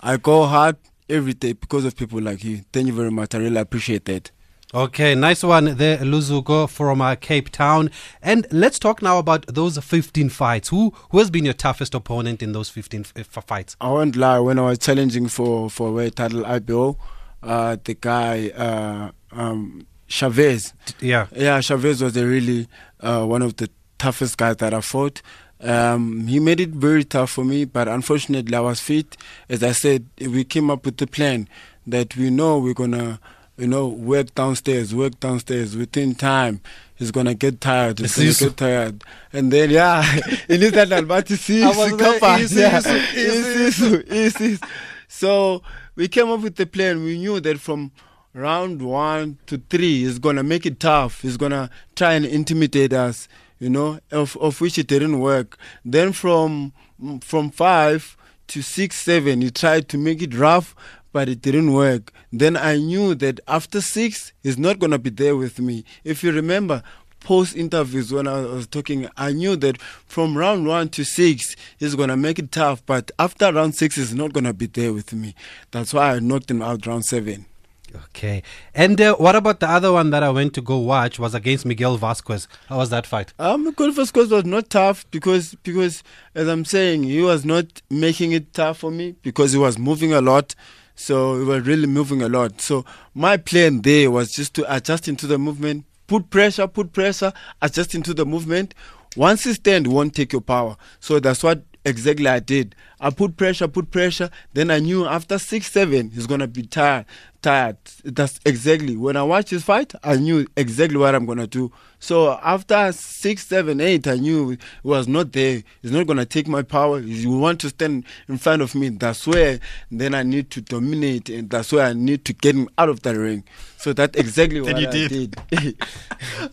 I 0.00 0.16
go 0.16 0.46
hard 0.46 0.76
every 1.08 1.34
day 1.34 1.52
because 1.52 1.84
of 1.84 1.96
people 1.96 2.20
like 2.20 2.42
you. 2.44 2.62
Thank 2.72 2.86
you 2.88 2.92
very 2.92 3.10
much. 3.10 3.34
I 3.34 3.38
really 3.38 3.60
appreciate 3.60 4.04
that. 4.06 4.30
Okay, 4.74 5.14
nice 5.14 5.42
one 5.42 5.76
there, 5.76 5.98
Luzuko 5.98 6.66
from 6.66 7.02
uh, 7.02 7.14
Cape 7.16 7.50
Town. 7.50 7.90
And 8.22 8.46
let's 8.50 8.78
talk 8.78 9.02
now 9.02 9.18
about 9.18 9.44
those 9.46 9.76
15 9.76 10.30
fights. 10.30 10.70
Who 10.70 10.94
who 11.10 11.18
has 11.18 11.30
been 11.30 11.44
your 11.44 11.52
toughest 11.52 11.94
opponent 11.94 12.42
in 12.42 12.52
those 12.52 12.70
15 12.70 13.00
f- 13.02 13.12
f- 13.36 13.44
fights? 13.44 13.76
I 13.82 13.90
won't 13.90 14.16
lie. 14.16 14.38
When 14.38 14.58
I 14.58 14.62
was 14.62 14.78
challenging 14.78 15.28
for 15.28 15.68
for 15.68 16.00
a 16.00 16.10
title 16.10 16.46
IBO, 16.46 16.96
uh, 17.42 17.76
the 17.84 17.92
guy 17.92 18.48
uh, 18.56 19.10
um, 19.32 19.86
Chavez. 20.12 20.74
Yeah. 21.00 21.26
Yeah, 21.34 21.60
Chavez 21.62 22.02
was 22.02 22.14
a 22.18 22.26
really 22.26 22.68
uh, 23.00 23.24
one 23.24 23.40
of 23.40 23.56
the 23.56 23.70
toughest 23.98 24.36
guys 24.36 24.58
that 24.58 24.74
I 24.74 24.82
fought. 24.82 25.22
Um, 25.60 26.26
he 26.26 26.38
made 26.38 26.60
it 26.60 26.68
very 26.68 27.02
tough 27.02 27.30
for 27.30 27.44
me, 27.44 27.64
but 27.64 27.88
unfortunately, 27.88 28.54
I 28.54 28.60
was 28.60 28.78
fit. 28.78 29.16
As 29.48 29.62
I 29.62 29.72
said, 29.72 30.06
we 30.20 30.44
came 30.44 30.70
up 30.70 30.84
with 30.84 30.98
the 30.98 31.06
plan 31.06 31.48
that 31.86 32.14
we 32.16 32.28
know 32.28 32.58
we're 32.58 32.74
gonna, 32.74 33.20
you 33.56 33.66
know, 33.66 33.88
work 33.88 34.34
downstairs, 34.34 34.94
work 34.94 35.18
downstairs. 35.18 35.76
Within 35.76 36.14
time, 36.14 36.60
he's 36.94 37.10
gonna 37.10 37.34
get 37.34 37.62
tired. 37.62 37.98
He's 38.00 38.16
gonna 38.16 38.50
get 38.50 38.56
tired, 38.58 39.04
and 39.32 39.50
then 39.50 39.70
yeah, 39.70 40.02
he 40.46 40.58
needs 40.58 40.72
that 40.72 40.88
Almaty 40.88 41.62
I 41.62 41.68
was 41.68 42.50
there, 42.50 42.70
yeah, 42.70 42.80
Isisu. 42.80 44.04
Isisu, 44.04 44.08
Isisu. 44.08 44.68
So 45.08 45.62
we 45.94 46.08
came 46.08 46.28
up 46.30 46.40
with 46.40 46.56
the 46.56 46.66
plan. 46.66 47.02
We 47.02 47.16
knew 47.18 47.40
that 47.40 47.60
from 47.60 47.92
round 48.34 48.80
one 48.82 49.38
to 49.46 49.58
three 49.70 50.04
is 50.04 50.18
gonna 50.18 50.42
make 50.42 50.64
it 50.66 50.80
tough. 50.80 51.20
He's 51.22 51.36
gonna 51.36 51.70
try 51.96 52.14
and 52.14 52.24
intimidate 52.24 52.92
us, 52.92 53.28
you 53.58 53.68
know, 53.68 54.00
of 54.10 54.36
of 54.38 54.60
which 54.60 54.78
it 54.78 54.86
didn't 54.86 55.20
work. 55.20 55.58
Then 55.84 56.12
from 56.12 56.72
from 57.20 57.50
five 57.50 58.16
to 58.48 58.62
six, 58.62 58.96
seven, 58.96 59.40
he 59.42 59.50
tried 59.50 59.88
to 59.90 59.98
make 59.98 60.22
it 60.22 60.34
rough, 60.34 60.74
but 61.12 61.28
it 61.28 61.42
didn't 61.42 61.72
work. 61.72 62.12
Then 62.32 62.56
I 62.56 62.76
knew 62.76 63.14
that 63.16 63.40
after 63.46 63.80
six, 63.80 64.32
he's 64.42 64.58
not 64.58 64.78
gonna 64.78 64.98
be 64.98 65.10
there 65.10 65.36
with 65.36 65.58
me. 65.58 65.84
If 66.04 66.22
you 66.24 66.32
remember. 66.32 66.82
Post 67.24 67.54
interviews 67.54 68.12
when 68.12 68.26
I 68.26 68.40
was 68.40 68.66
talking, 68.66 69.08
I 69.16 69.32
knew 69.32 69.54
that 69.54 69.80
from 69.80 70.36
round 70.36 70.66
one 70.66 70.88
to 70.88 71.04
six, 71.04 71.54
he's 71.78 71.94
gonna 71.94 72.16
make 72.16 72.40
it 72.40 72.50
tough. 72.50 72.84
But 72.84 73.12
after 73.16 73.52
round 73.52 73.76
six, 73.76 73.94
he's 73.94 74.12
not 74.12 74.32
gonna 74.32 74.52
be 74.52 74.66
there 74.66 74.92
with 74.92 75.12
me. 75.12 75.36
That's 75.70 75.94
why 75.94 76.16
I 76.16 76.18
knocked 76.18 76.50
him 76.50 76.62
out 76.62 76.84
round 76.84 77.04
seven. 77.04 77.46
Okay. 77.94 78.42
And 78.74 79.00
uh, 79.00 79.16
what 79.16 79.36
about 79.36 79.60
the 79.60 79.68
other 79.68 79.92
one 79.92 80.10
that 80.10 80.22
I 80.22 80.30
went 80.30 80.54
to 80.54 80.60
go 80.60 80.78
watch 80.78 81.18
was 81.18 81.34
against 81.34 81.66
Miguel 81.66 81.96
Vasquez? 81.96 82.48
How 82.68 82.78
was 82.78 82.90
that 82.90 83.06
fight? 83.06 83.32
Um, 83.38 83.64
Miguel 83.64 83.92
Vasquez 83.92 84.30
was 84.30 84.44
not 84.44 84.70
tough 84.70 85.04
because 85.10 85.54
because 85.62 86.02
as 86.34 86.48
I'm 86.48 86.64
saying, 86.64 87.04
he 87.04 87.20
was 87.22 87.44
not 87.44 87.82
making 87.90 88.32
it 88.32 88.52
tough 88.54 88.78
for 88.78 88.90
me 88.90 89.16
because 89.22 89.52
he 89.52 89.58
was 89.58 89.78
moving 89.78 90.12
a 90.12 90.20
lot. 90.20 90.54
So 90.94 91.38
he 91.38 91.44
was 91.44 91.66
really 91.66 91.86
moving 91.86 92.22
a 92.22 92.28
lot. 92.28 92.60
So 92.60 92.84
my 93.14 93.36
plan 93.36 93.82
there 93.82 94.10
was 94.10 94.32
just 94.32 94.54
to 94.54 94.74
adjust 94.74 95.08
into 95.08 95.26
the 95.26 95.38
movement, 95.38 95.84
put 96.06 96.30
pressure, 96.30 96.66
put 96.66 96.92
pressure, 96.92 97.32
adjust 97.60 97.94
into 97.94 98.14
the 98.14 98.26
movement. 98.26 98.74
Once 99.16 99.44
you 99.44 99.52
stand, 99.52 99.86
won't 99.86 100.14
take 100.14 100.32
your 100.32 100.40
power. 100.40 100.76
So 101.00 101.20
that's 101.20 101.42
what 101.42 101.62
exactly 101.84 102.28
I 102.28 102.38
did. 102.38 102.74
I 103.02 103.10
put 103.10 103.36
pressure, 103.36 103.68
put 103.68 103.90
pressure. 103.90 104.30
Then 104.54 104.70
I 104.70 104.78
knew 104.78 105.06
after 105.06 105.38
six, 105.38 105.70
seven, 105.70 106.10
he's 106.10 106.26
gonna 106.26 106.46
be 106.46 106.62
tired. 106.62 107.04
Tired. 107.42 107.76
That's 108.04 108.38
exactly 108.46 108.96
when 108.96 109.16
I 109.16 109.24
watched 109.24 109.50
his 109.50 109.64
fight. 109.64 109.92
I 110.04 110.14
knew 110.16 110.46
exactly 110.56 110.96
what 110.96 111.14
I'm 111.14 111.26
gonna 111.26 111.48
do. 111.48 111.72
So 111.98 112.32
after 112.42 112.92
six, 112.92 113.46
seven, 113.46 113.80
eight, 113.80 114.06
I 114.06 114.14
knew 114.14 114.50
he 114.50 114.58
was 114.84 115.08
not 115.08 115.32
there. 115.32 115.62
He's 115.82 115.90
not 115.90 116.06
gonna 116.06 116.24
take 116.24 116.46
my 116.46 116.62
power. 116.62 117.00
He 117.00 117.26
want 117.26 117.60
to 117.62 117.70
stand 117.70 118.04
in 118.28 118.38
front 118.38 118.62
of 118.62 118.74
me. 118.76 118.90
That's 118.90 119.26
where 119.26 119.58
then 119.90 120.14
I 120.14 120.22
need 120.22 120.50
to 120.52 120.60
dominate, 120.60 121.28
and 121.28 121.50
that's 121.50 121.72
where 121.72 121.84
I 121.86 121.92
need 121.92 122.24
to 122.26 122.32
get 122.32 122.54
him 122.54 122.68
out 122.78 122.88
of 122.88 123.02
the 123.02 123.18
ring. 123.18 123.42
So 123.76 123.92
that's 123.92 124.16
exactly 124.16 124.60
what 124.60 124.78
you 124.78 124.86
I 124.86 124.90
did. 124.90 125.36
did. 125.50 125.76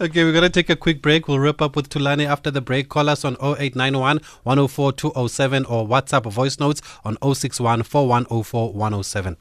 Okay, 0.01 0.23
we're 0.23 0.31
going 0.31 0.43
to 0.43 0.49
take 0.49 0.69
a 0.69 0.75
quick 0.75 1.01
break. 1.01 1.27
We'll 1.27 1.39
wrap 1.39 1.61
up 1.61 1.75
with 1.75 1.89
Thulani 1.89 2.25
after 2.25 2.49
the 2.49 2.61
break. 2.61 2.89
Call 2.89 3.07
us 3.07 3.23
on 3.23 3.35
0891 3.35 4.19
104 4.43 4.91
207 4.93 5.65
or 5.65 5.87
WhatsApp 5.87 6.25
voice 6.39 6.59
notes 6.59 6.81
on 7.03 7.17
061 7.21 7.83
4104 7.83 8.73
107. 8.73 9.37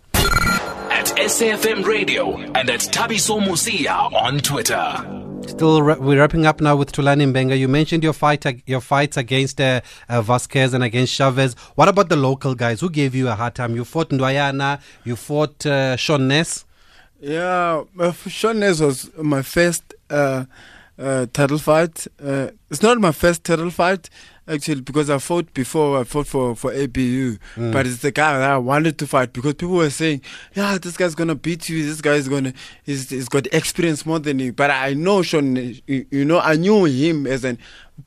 At 0.90 1.06
SAFM 1.32 1.84
Radio 1.84 2.36
and 2.58 2.68
at 2.68 2.80
Thabiso 2.80 3.38
Mosia 3.40 4.12
on 4.12 4.40
Twitter. 4.40 4.84
Still, 5.46 5.82
we're 5.82 6.18
wrapping 6.18 6.44
up 6.44 6.60
now 6.60 6.74
with 6.74 6.90
Thulani 6.92 7.24
Mbenge. 7.32 7.56
You 7.56 7.68
mentioned 7.68 8.02
your 8.02 8.12
fight, 8.12 8.44
your 8.66 8.80
fights 8.80 9.16
against 9.16 9.60
uh, 9.60 9.80
uh, 10.08 10.20
Vasquez 10.22 10.74
and 10.74 10.82
against 10.82 11.14
Chavez. 11.14 11.54
What 11.76 11.88
about 11.88 12.08
the 12.08 12.16
local 12.16 12.54
guys? 12.56 12.80
Who 12.80 12.90
gave 12.90 13.14
you 13.14 13.28
a 13.28 13.36
hard 13.36 13.54
time? 13.54 13.76
You 13.76 13.84
fought 13.84 14.10
Ndwayana, 14.10 14.80
you 15.04 15.14
fought 15.14 15.64
uh, 15.66 15.96
Sean 15.96 16.26
Ness. 16.26 16.64
Yeah, 17.20 17.84
uh, 17.98 18.12
Sean 18.12 18.58
Ness 18.58 18.80
was 18.80 19.10
my 19.16 19.42
first 19.42 19.94
uh, 20.10 20.44
uh, 20.98 21.26
title 21.32 21.58
fight. 21.58 22.06
Uh, 22.22 22.48
it's 22.70 22.82
not 22.82 22.98
my 22.98 23.12
first 23.12 23.44
title 23.44 23.70
fight 23.70 24.10
actually 24.48 24.80
because 24.80 25.10
I 25.10 25.18
fought 25.18 25.52
before. 25.54 26.00
I 26.00 26.04
fought 26.04 26.26
for 26.26 26.56
for 26.56 26.72
ABU, 26.72 27.36
but 27.56 27.86
it's 27.86 27.98
the 27.98 28.10
guy 28.10 28.38
that 28.38 28.50
I 28.50 28.56
wanted 28.58 28.98
to 28.98 29.06
fight 29.06 29.32
because 29.32 29.54
people 29.54 29.76
were 29.76 29.90
saying, 29.90 30.22
"Yeah, 30.54 30.78
this 30.78 30.96
guy's 30.96 31.14
gonna 31.14 31.34
beat 31.34 31.68
you. 31.68 31.84
This 31.84 32.00
guy's 32.00 32.28
gonna 32.28 32.52
he's, 32.82 33.10
he's 33.10 33.28
got 33.28 33.46
experience 33.52 34.04
more 34.06 34.18
than 34.18 34.38
you." 34.38 34.52
But 34.52 34.70
I 34.70 34.94
know 34.94 35.22
Sean. 35.22 35.56
You, 35.56 36.06
you 36.10 36.24
know, 36.24 36.40
I 36.40 36.56
knew 36.56 36.84
him 36.86 37.26
as 37.26 37.44
an 37.44 37.58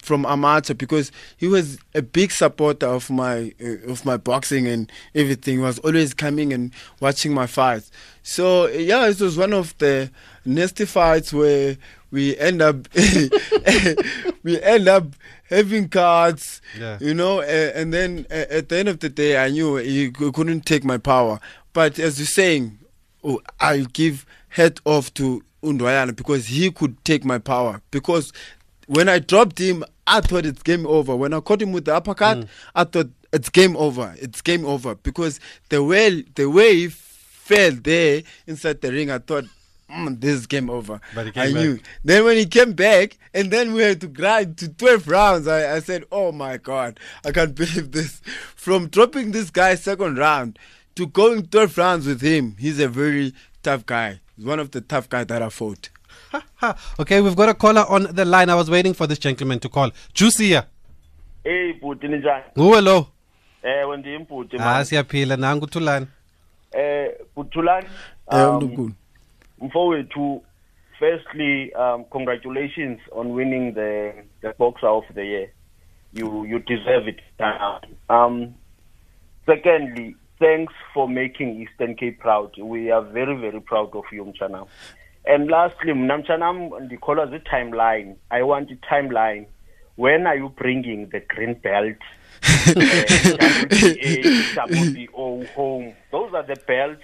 from 0.02 0.26
amateur 0.26 0.74
because 0.74 1.12
he 1.38 1.48
was 1.48 1.78
a 1.94 2.02
big 2.02 2.32
supporter 2.32 2.88
of 2.88 3.10
my 3.10 3.54
uh, 3.64 3.92
of 3.92 4.06
my 4.06 4.18
boxing 4.18 4.68
and 4.68 4.92
everything. 5.16 5.58
He 5.58 5.64
was 5.64 5.80
always 5.80 6.14
coming 6.14 6.54
and 6.54 6.74
watching 7.00 7.34
my 7.34 7.48
fights. 7.48 7.92
So 8.24 8.68
yeah, 8.68 9.08
it 9.08 9.20
was 9.20 9.38
one 9.38 9.54
of 9.54 9.78
the 9.78 10.10
nasty 10.46 10.86
fights 10.86 11.34
where 11.34 11.78
we 12.12 12.38
end 12.38 12.62
up 12.62 12.88
we 14.44 14.62
end 14.62 14.88
up 14.88 15.06
having 15.50 15.90
cards, 15.90 16.62
Yeah. 16.80 16.98
you 17.02 17.14
know, 17.14 17.40
uh, 17.42 17.72
and 17.76 17.94
then 17.94 18.26
uh, 18.32 18.46
at 18.50 18.70
the 18.70 18.78
end 18.78 18.90
of 18.90 19.00
the 19.00 19.10
day, 19.10 19.38
I 19.44 19.50
knew 19.50 19.76
he 19.78 20.12
couldn't 20.12 20.66
take 20.66 20.84
my 20.84 20.98
power. 20.98 21.40
But 21.74 22.00
as 22.00 22.20
you're 22.20 22.26
saying, 22.26 22.80
oh, 23.24 23.42
I 23.60 23.86
give 23.94 24.26
head 24.50 24.80
off 24.86 25.14
to 25.16 25.44
Undwayana 25.64 26.16
because 26.16 26.48
he 26.48 26.72
could 26.72 27.04
take 27.06 27.24
my 27.26 27.38
power. 27.38 27.82
Because 27.92 28.34
when 28.88 29.08
I 29.10 29.20
dropped 29.20 29.60
him, 29.60 29.84
I 30.08 30.22
thought 30.22 30.46
it's 30.46 30.64
game 30.64 30.86
over. 30.88 31.16
When 31.16 31.34
I 31.34 31.40
caught 31.40 31.62
him 31.62 31.72
with 31.72 31.86
the 31.86 31.96
uppercut, 31.96 32.46
I 32.76 32.84
thought 32.84 33.10
it's 33.32 33.50
game 33.50 33.78
over. 33.78 34.14
It's 34.20 34.42
game 34.42 34.66
over 34.66 34.96
because 34.96 35.40
the 35.70 35.84
way 35.84 36.24
the 36.36 36.50
way 36.50 36.76
he 36.76 36.88
fell 36.90 37.72
there 37.72 38.24
inside 38.48 38.82
the 38.82 38.92
ring, 38.92 39.12
I 39.12 39.20
thought. 39.20 39.46
Mm, 39.92 40.22
this 40.22 40.32
is 40.36 40.48
game 40.48 40.70
over. 40.70 41.02
But 41.16 41.26
he 41.34 41.42
I 41.42 41.46
came 41.48 41.54
knew. 41.56 41.80
Then 42.04 42.24
when 42.26 42.38
he 42.38 42.46
came 42.46 42.74
back, 42.74 43.18
and 43.34 43.52
then 43.52 43.74
we 43.74 43.82
had 43.84 44.00
to 44.02 44.08
grind 44.08 44.58
to 44.60 44.70
12 44.70 45.08
rounds, 45.08 45.48
I, 45.48 45.76
I 45.76 45.80
said, 45.80 46.06
oh 46.12 46.32
my 46.32 46.58
God, 46.58 47.00
I 47.26 47.32
can't 47.32 47.54
believe 47.62 47.92
this. 47.92 48.22
From 48.56 48.88
dropping 48.88 49.32
this 49.32 49.50
guy 49.50 49.76
second 49.76 50.18
round 50.18 50.58
to 50.96 51.08
going 51.08 51.46
12 51.48 51.78
rounds 51.78 52.08
with 52.08 52.22
him, 52.22 52.56
he's 52.60 52.80
a 52.80 52.88
very 52.88 53.34
tough 53.64 53.86
guy. 53.86 54.20
He's 54.38 54.46
one 54.46 54.60
of 54.60 54.72
the 54.72 54.82
tough 54.82 55.10
guys 55.10 55.28
that 55.28 55.42
I 55.42 55.50
fought. 55.50 55.90
Okay, 57.00 57.20
we've 57.22 57.36
got 57.36 57.50
a 57.50 57.54
caller 57.54 57.86
on 57.90 58.04
the 58.16 58.24
line. 58.26 58.50
I 58.50 58.56
was 58.56 58.70
waiting 58.70 58.94
for 58.94 59.08
this 59.08 59.20
gentleman 59.20 59.60
to 59.60 59.70
call. 59.70 59.92
Juicy 60.14 60.48
here. 60.48 60.66
Hey 61.44 61.74
bhuti 61.82 62.08
ninjani? 62.08 62.44
Nguwe 62.58 62.82
lo. 62.82 63.08
Ewe 63.64 63.98
ndiyimbhuti 63.98 64.58
Ah, 64.58 64.60
man. 64.60 64.86
siyaphila 64.86 65.36
nangu 65.38 65.68
Tulani. 65.68 66.08
Eh 66.72 67.08
Bhuthulani 67.36 67.88
Eh, 68.32 68.48
um 68.50 68.56
Mntunkulu. 68.56 68.92
Mfowethu 69.62 70.42
firstly 71.00 71.74
um 71.74 72.06
congratulations 72.12 73.00
on 73.12 73.34
winning 73.34 73.74
the 73.74 74.14
the 74.42 74.54
boxer 74.58 74.88
of 74.88 75.04
the 75.14 75.26
year. 75.26 75.52
You 76.14 76.46
you 76.46 76.60
deserve 76.60 77.08
it. 77.08 77.20
Um 78.10 78.56
secondly 79.46 80.16
thanks 80.40 80.74
for 80.94 81.08
making 81.08 81.62
Eastern 81.62 81.96
Cape 81.96 82.20
proud. 82.20 82.58
We 82.58 82.92
are 82.92 83.02
very 83.02 83.36
very 83.36 83.62
proud 83.62 83.96
of 83.96 84.06
you 84.12 84.26
Mchanam. 84.26 84.68
And 85.26 85.50
lastly 85.50 85.94
Mchanam 85.94 86.70
ndikholwa 86.82 87.26
the 87.32 87.40
timeline. 87.40 88.16
I 88.32 88.44
want 88.44 88.72
a 88.72 88.76
timeline. 88.76 89.46
When 89.96 90.26
are 90.26 90.36
you 90.36 90.50
bringing 90.50 91.10
the 91.10 91.20
green 91.20 91.54
belt? 91.56 91.98
WBA, 92.42 94.24
WBO 94.56 95.48
home. 95.50 95.94
Those 96.12 96.34
are 96.34 96.44
the 96.44 96.56
belts 96.68 97.04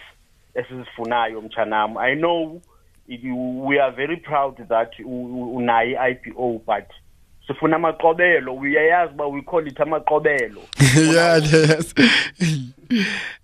esizifunayo 0.58 1.41
mchanam. 1.41 1.98
I 1.98 2.15
know 2.15 2.62
we 3.08 3.80
are 3.80 3.91
very 3.96 4.17
proud 4.17 4.58
that 4.67 4.91
unayo 5.00 5.98
i-IBO 6.00 6.62
but 6.65 6.84
sifuna 7.48 7.76
amaqobelo 7.76 8.56
uyayazi 8.56 9.13
uba 9.13 9.28
we 9.28 9.41
call 9.41 9.67
it 9.67 9.80
amaqobelo 9.80 10.62
yeah, 11.13 11.38
yes. 11.54 11.93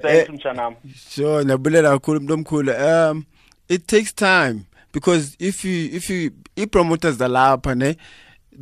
thanks 0.01 0.29
mchanam 0.29 0.75
Sure, 1.09 1.43
nabulela 1.43 1.89
kakhulu 1.91 2.21
mntu 2.21 2.33
omkhulu. 2.33 2.71
Um 2.71 3.25
it 3.69 3.87
takes 3.87 4.13
time 4.15 4.59
because 4.93 5.35
if 5.39 5.65
you 5.65 5.89
if 5.97 6.09
you 6.09 6.31
i 6.57 6.65
promoters 6.65 7.17
zalapha 7.17 7.75
ne 7.75 7.95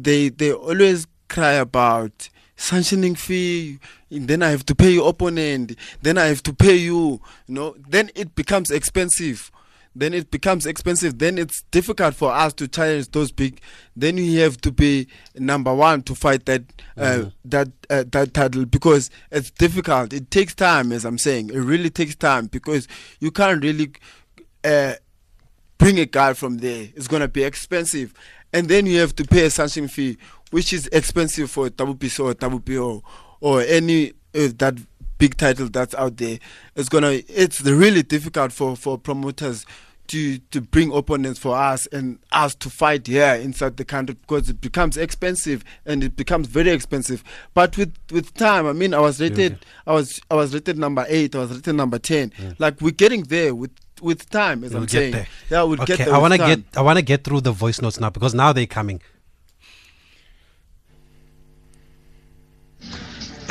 they 0.04 0.30
they 0.30 0.52
always 0.52 1.08
cry 1.28 1.56
about 1.58 2.14
sanctioning 2.62 3.16
fee 3.16 3.80
then 4.10 4.44
I 4.44 4.50
have 4.50 4.66
to 4.68 4.76
pay 4.76 4.92
your 4.92 5.10
opponent 5.10 5.76
then 6.02 6.18
I 6.18 6.26
have 6.26 6.44
to 6.44 6.54
pay 6.54 6.76
you 6.76 7.20
you 7.48 7.56
know 7.56 7.76
then 7.90 8.10
it 8.16 8.36
becomes 8.36 8.72
expensive. 8.72 9.52
Then 9.94 10.14
it 10.14 10.32
becomes 10.32 10.66
expensive. 10.66 11.20
Then 11.20 11.38
it's 11.38 11.64
difficult 11.64 12.16
for 12.16 12.32
us 12.32 12.54
to 12.54 12.68
challenge 12.70 13.10
those 13.12 13.30
big 13.32 13.60
then 13.94 14.18
you 14.18 14.40
have 14.40 14.56
to 14.62 14.72
be 14.72 15.08
number 15.36 15.74
one 15.74 16.02
to 16.04 16.16
fight 16.16 16.46
that 16.46 16.64
uh, 16.98 17.26
that 17.44 17.68
uh, 17.90 18.06
that 18.12 18.34
title 18.34 18.66
because 18.66 19.10
it's 19.32 19.52
difficult. 19.52 20.14
It 20.14 20.32
takes 20.32 20.56
time 20.56 20.94
as 20.94 21.04
i'm 21.04 21.18
saying. 21.18 21.50
It 21.50 21.60
really 21.60 21.90
takes 21.90 22.16
time 22.16 22.46
because 22.46 22.88
you 23.20 23.32
can't 23.32 23.62
really 23.62 23.92
uh, 24.64 24.94
bring 25.78 26.00
a 26.00 26.06
guy 26.06 26.34
from 26.34 26.60
there. 26.60 26.88
It's 26.96 27.08
going 27.08 27.22
to 27.22 27.28
be 27.28 27.44
expensive. 27.44 28.14
And 28.54 28.68
then 28.70 28.86
you 28.86 29.00
have 29.00 29.16
to 29.16 29.24
pay 29.24 29.46
a 29.46 29.50
sanction 29.50 29.88
fee 29.88 30.18
which 30.52 30.72
is 30.74 30.88
expensive 30.88 31.50
for 31.50 31.70
WBC 31.70 32.24
or 32.24 32.34
WBO 32.36 33.02
or 33.40 33.62
any 33.62 34.10
uh, 34.36 34.48
that 34.58 34.76
big 35.18 35.38
title 35.38 35.70
that's 35.70 35.94
out 35.96 36.18
there 36.18 36.40
it's 36.76 36.90
gonna 36.90 37.20
it's 37.28 37.62
really 37.62 38.02
difficult 38.04 38.52
for 38.52 38.76
for 38.76 38.98
promoters 38.98 39.66
to 40.08 40.40
to 40.50 40.60
bring 40.60 40.92
opponents 40.92 41.40
for 41.40 41.56
us 41.56 41.86
and 41.88 42.18
us 42.32 42.56
to 42.56 42.70
fight 42.72 43.06
here 43.06 43.36
inside 43.36 43.78
the 43.78 43.86
country 43.86 44.16
because 44.20 44.50
it 44.50 44.60
becomes 44.60 44.98
expensive 44.98 45.64
and 45.86 46.04
it 46.04 46.16
becomes 46.16 46.48
very 46.48 46.72
expensive 46.72 47.24
but 47.54 47.78
with 47.78 47.94
with 48.12 48.34
time 48.34 48.66
i 48.66 48.74
mean 48.74 48.96
i 48.96 49.00
was 49.00 49.22
rated 49.22 49.58
i 49.86 49.94
was 49.94 50.20
i 50.32 50.34
was 50.36 50.56
rated 50.56 50.78
number 50.78 51.06
8 51.08 51.36
i 51.36 51.38
was 51.40 51.52
rated 51.52 51.76
number 51.76 52.00
10 52.00 52.34
like 52.58 52.82
we're 52.82 52.90
getting 52.90 53.22
there 53.24 53.54
with 53.54 53.72
with 54.02 54.28
time 54.32 54.64
as 54.64 54.72
We'll 54.72 54.80
i'm 54.82 54.86
get 54.88 54.92
saying 54.92 55.12
there. 55.14 55.28
yeah 55.52 55.62
we'll 55.62 55.80
okay, 55.84 55.98
get 55.98 56.06
there 56.06 56.16
I 56.16 56.18
want 56.18 56.34
to 56.34 56.40
time. 56.40 56.64
get 56.66 56.78
I 56.78 56.82
want 56.82 56.98
to 56.98 57.04
get 57.06 57.24
through 57.24 57.42
the 57.42 57.52
voice 57.52 57.80
notes 57.80 58.00
now 58.00 58.10
because 58.10 58.34
now 58.34 58.52
they're 58.54 58.66
coming. 58.66 59.00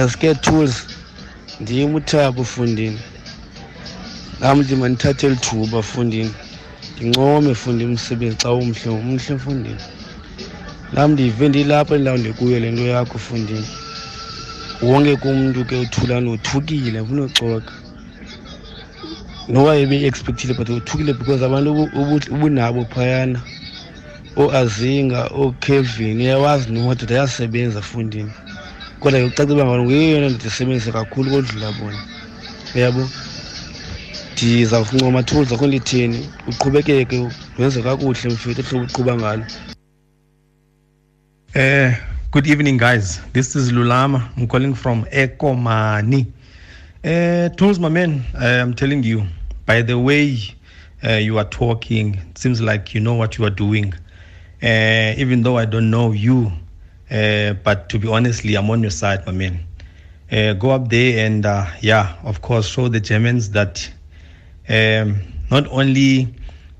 Asike 0.02 0.34
tools 0.34 0.74
ndim 1.60 1.94
uthabo 1.94 2.44
fundini 2.44 2.98
nami 4.40 4.60
nje 4.64 4.76
mandithathe 4.76 5.28
lithuba 5.28 5.82
fundini 5.82 6.32
ndincome 6.96 7.54
fundi 7.54 7.84
umsebenzi 7.84 8.36
xa 8.42 8.50
umhle 8.52 8.88
umhle 8.90 9.34
fundini 9.44 9.80
nami 10.92 11.12
ndive 11.14 11.44
ndilapha 11.48 11.94
endawo 11.96 12.18
ndikuyo 12.18 12.56
le 12.62 12.68
nto 12.72 12.84
yakho 12.94 13.18
fundini 13.26 13.66
wonke 14.82 15.16
kumntu 15.22 15.60
ke 15.68 15.76
uthulani 15.84 16.28
uthukile 16.36 16.98
funa 17.06 17.22
ucoka 17.28 17.72
noba 19.52 19.72
ebe-expectile 19.82 20.54
but 20.54 20.68
uthukile 20.68 21.12
because 21.12 21.42
abantu 21.44 21.68
ubu- 21.72 21.92
ubu- 22.00 22.30
ubunabo 22.34 22.84
phayana. 22.92 23.40
Ooazinga 24.36 25.20
ookevin 25.42 26.20
uyawazi 26.20 26.70
nomadoda 26.72 27.14
ayasebenza 27.14 27.82
fundini 27.82 28.30
kodwa 29.00 29.30
ke 29.30 29.52
uba 29.52 29.64
ndisebenzise 30.28 30.92
kakhulu 30.92 31.30
kodlula 31.30 31.72
bona 31.72 31.98
uyabo 32.74 33.08
akho 35.54 35.66
ndithini 35.66 36.28
uqhubekeke 36.48 37.28
wenze 37.58 37.82
kakuhle 37.82 38.28
ehlobo 38.60 38.84
uqhuba 38.84 39.14
ngalo 39.16 39.44
Uh, 41.52 41.92
good 42.30 42.46
evening, 42.46 42.76
guys. 42.78 43.20
This 43.32 43.56
is 43.56 43.72
Lulama. 43.72 44.30
I'm 44.36 44.46
calling 44.46 44.72
from 44.72 45.04
Ekomani. 45.06 46.26
Uh, 47.04 47.48
Tools, 47.56 47.80
my 47.80 47.88
man, 47.88 48.22
I'm 48.38 48.72
telling 48.72 49.02
you, 49.02 49.26
by 49.66 49.82
the 49.82 49.98
way 49.98 50.38
uh, 51.04 51.14
you 51.14 51.38
are 51.38 51.48
talking, 51.48 52.14
it 52.30 52.38
seems 52.38 52.60
like 52.60 52.94
you 52.94 53.00
know 53.00 53.14
what 53.14 53.36
you 53.36 53.44
are 53.46 53.50
doing. 53.50 53.92
Uh, 54.62 55.14
even 55.16 55.42
though 55.42 55.58
I 55.58 55.64
don't 55.64 55.90
know 55.90 56.12
you, 56.12 56.52
uh, 57.11 57.55
but 57.64 57.88
to 57.88 57.99
be 57.99 58.09
honestly, 58.09 58.55
I'm 58.55 58.70
on 58.70 58.83
your 58.83 58.90
side, 58.90 59.27
my 59.27 59.33
man. 59.33 59.61
Uh, 60.31 60.53
go 60.53 60.70
up 60.70 60.88
there 60.88 61.27
and, 61.27 61.44
uh, 61.44 61.66
yeah, 61.81 62.16
of 62.23 62.40
course, 62.40 62.68
show 62.68 62.88
the 62.88 63.01
Germans 63.01 63.51
that 63.51 63.90
um, 64.68 65.20
not 65.51 65.66
only 65.68 66.33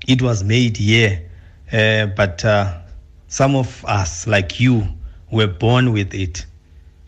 it 0.07 0.21
was 0.21 0.43
made 0.43 0.77
here, 0.77 1.29
uh, 1.73 2.05
but 2.07 2.43
uh, 2.45 2.79
some 3.27 3.55
of 3.55 3.83
us, 3.85 4.25
like 4.27 4.59
you, 4.59 4.87
were 5.31 5.47
born 5.47 5.91
with 5.93 6.13
it. 6.13 6.45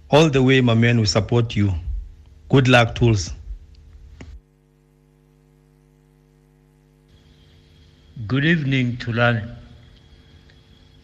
All 0.09 0.29
the 0.29 0.41
way, 0.41 0.61
my 0.61 0.73
man, 0.73 0.99
we 0.99 1.05
support 1.05 1.55
you. 1.55 1.73
Good 2.49 2.67
luck, 2.67 2.95
Tools. 2.95 3.31
Good 8.27 8.45
evening, 8.45 8.97
Thulani. 8.97 9.62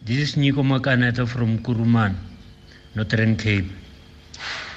This 0.02 0.16
is 0.16 0.36
Nico 0.38 0.62
Makaneta 0.62 1.28
from 1.28 1.58
Kuruman, 1.58 2.14
Northern 2.94 3.36
Cape. 3.36 3.66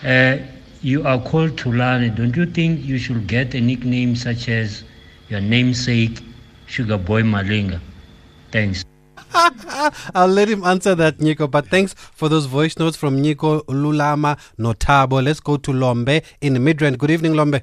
Uh, 0.04 0.40
you 0.82 1.08
are 1.08 1.18
called 1.18 1.52
Thulani. 1.56 2.14
Don't 2.14 2.36
you 2.36 2.46
think 2.46 2.84
you 2.84 2.98
should 2.98 3.26
get 3.26 3.56
a 3.56 3.62
nickname 3.62 4.18
such 4.18 4.50
as 4.50 4.84
your 5.30 5.40
namesake, 5.40 6.20
Sugar 6.66 6.98
Boy 6.98 7.22
Malinga? 7.22 7.80
Thanks. 8.52 8.84
I'll 10.14 10.28
let 10.28 10.50
him 10.50 10.66
answer 10.66 10.94
that, 10.94 11.22
Nico. 11.22 11.48
But 11.48 11.68
thanks 11.68 11.94
for 11.94 12.28
those 12.28 12.46
voice 12.46 12.78
notes 12.78 12.98
from 12.98 13.22
Nico, 13.22 13.62
Lulama, 13.62 14.38
Notabo. 14.60 15.24
Let's 15.24 15.40
go 15.40 15.56
to 15.56 15.72
Lombe 15.72 16.22
in 16.42 16.56
Midrand. 16.56 16.98
Good 16.98 17.12
evening, 17.12 17.36
Lombe. 17.36 17.62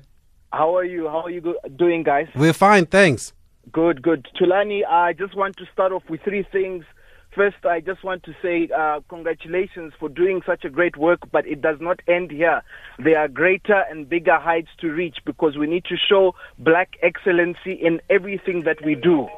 How 0.54 0.74
are 0.74 0.84
you? 0.84 1.08
How 1.08 1.24
are 1.24 1.30
you 1.30 1.54
doing, 1.76 2.04
guys? 2.04 2.26
We're 2.34 2.54
fine, 2.54 2.86
thanks. 2.86 3.34
Good, 3.70 4.00
good. 4.00 4.26
Thulani, 4.40 4.80
I 4.88 5.12
just 5.12 5.36
want 5.36 5.58
to 5.58 5.66
start 5.70 5.92
off 5.92 6.04
with 6.08 6.22
three 6.22 6.46
things. 6.50 6.86
First, 7.34 7.64
I 7.64 7.78
just 7.78 8.02
want 8.02 8.24
to 8.24 8.34
say 8.42 8.68
uh, 8.76 9.00
congratulations 9.08 9.92
for 10.00 10.08
doing 10.08 10.42
such 10.44 10.64
a 10.64 10.68
great 10.68 10.96
work, 10.96 11.20
but 11.30 11.46
it 11.46 11.62
does 11.62 11.76
not 11.80 12.00
end 12.08 12.32
here. 12.32 12.62
There 12.98 13.18
are 13.18 13.28
greater 13.28 13.84
and 13.88 14.08
bigger 14.08 14.36
heights 14.36 14.70
to 14.80 14.88
reach 14.88 15.18
because 15.24 15.56
we 15.56 15.68
need 15.68 15.84
to 15.84 15.96
show 15.96 16.34
black 16.58 16.96
excellency 17.02 17.72
in 17.72 18.00
everything 18.10 18.64
that 18.64 18.84
we 18.84 18.96
do. 18.96 19.28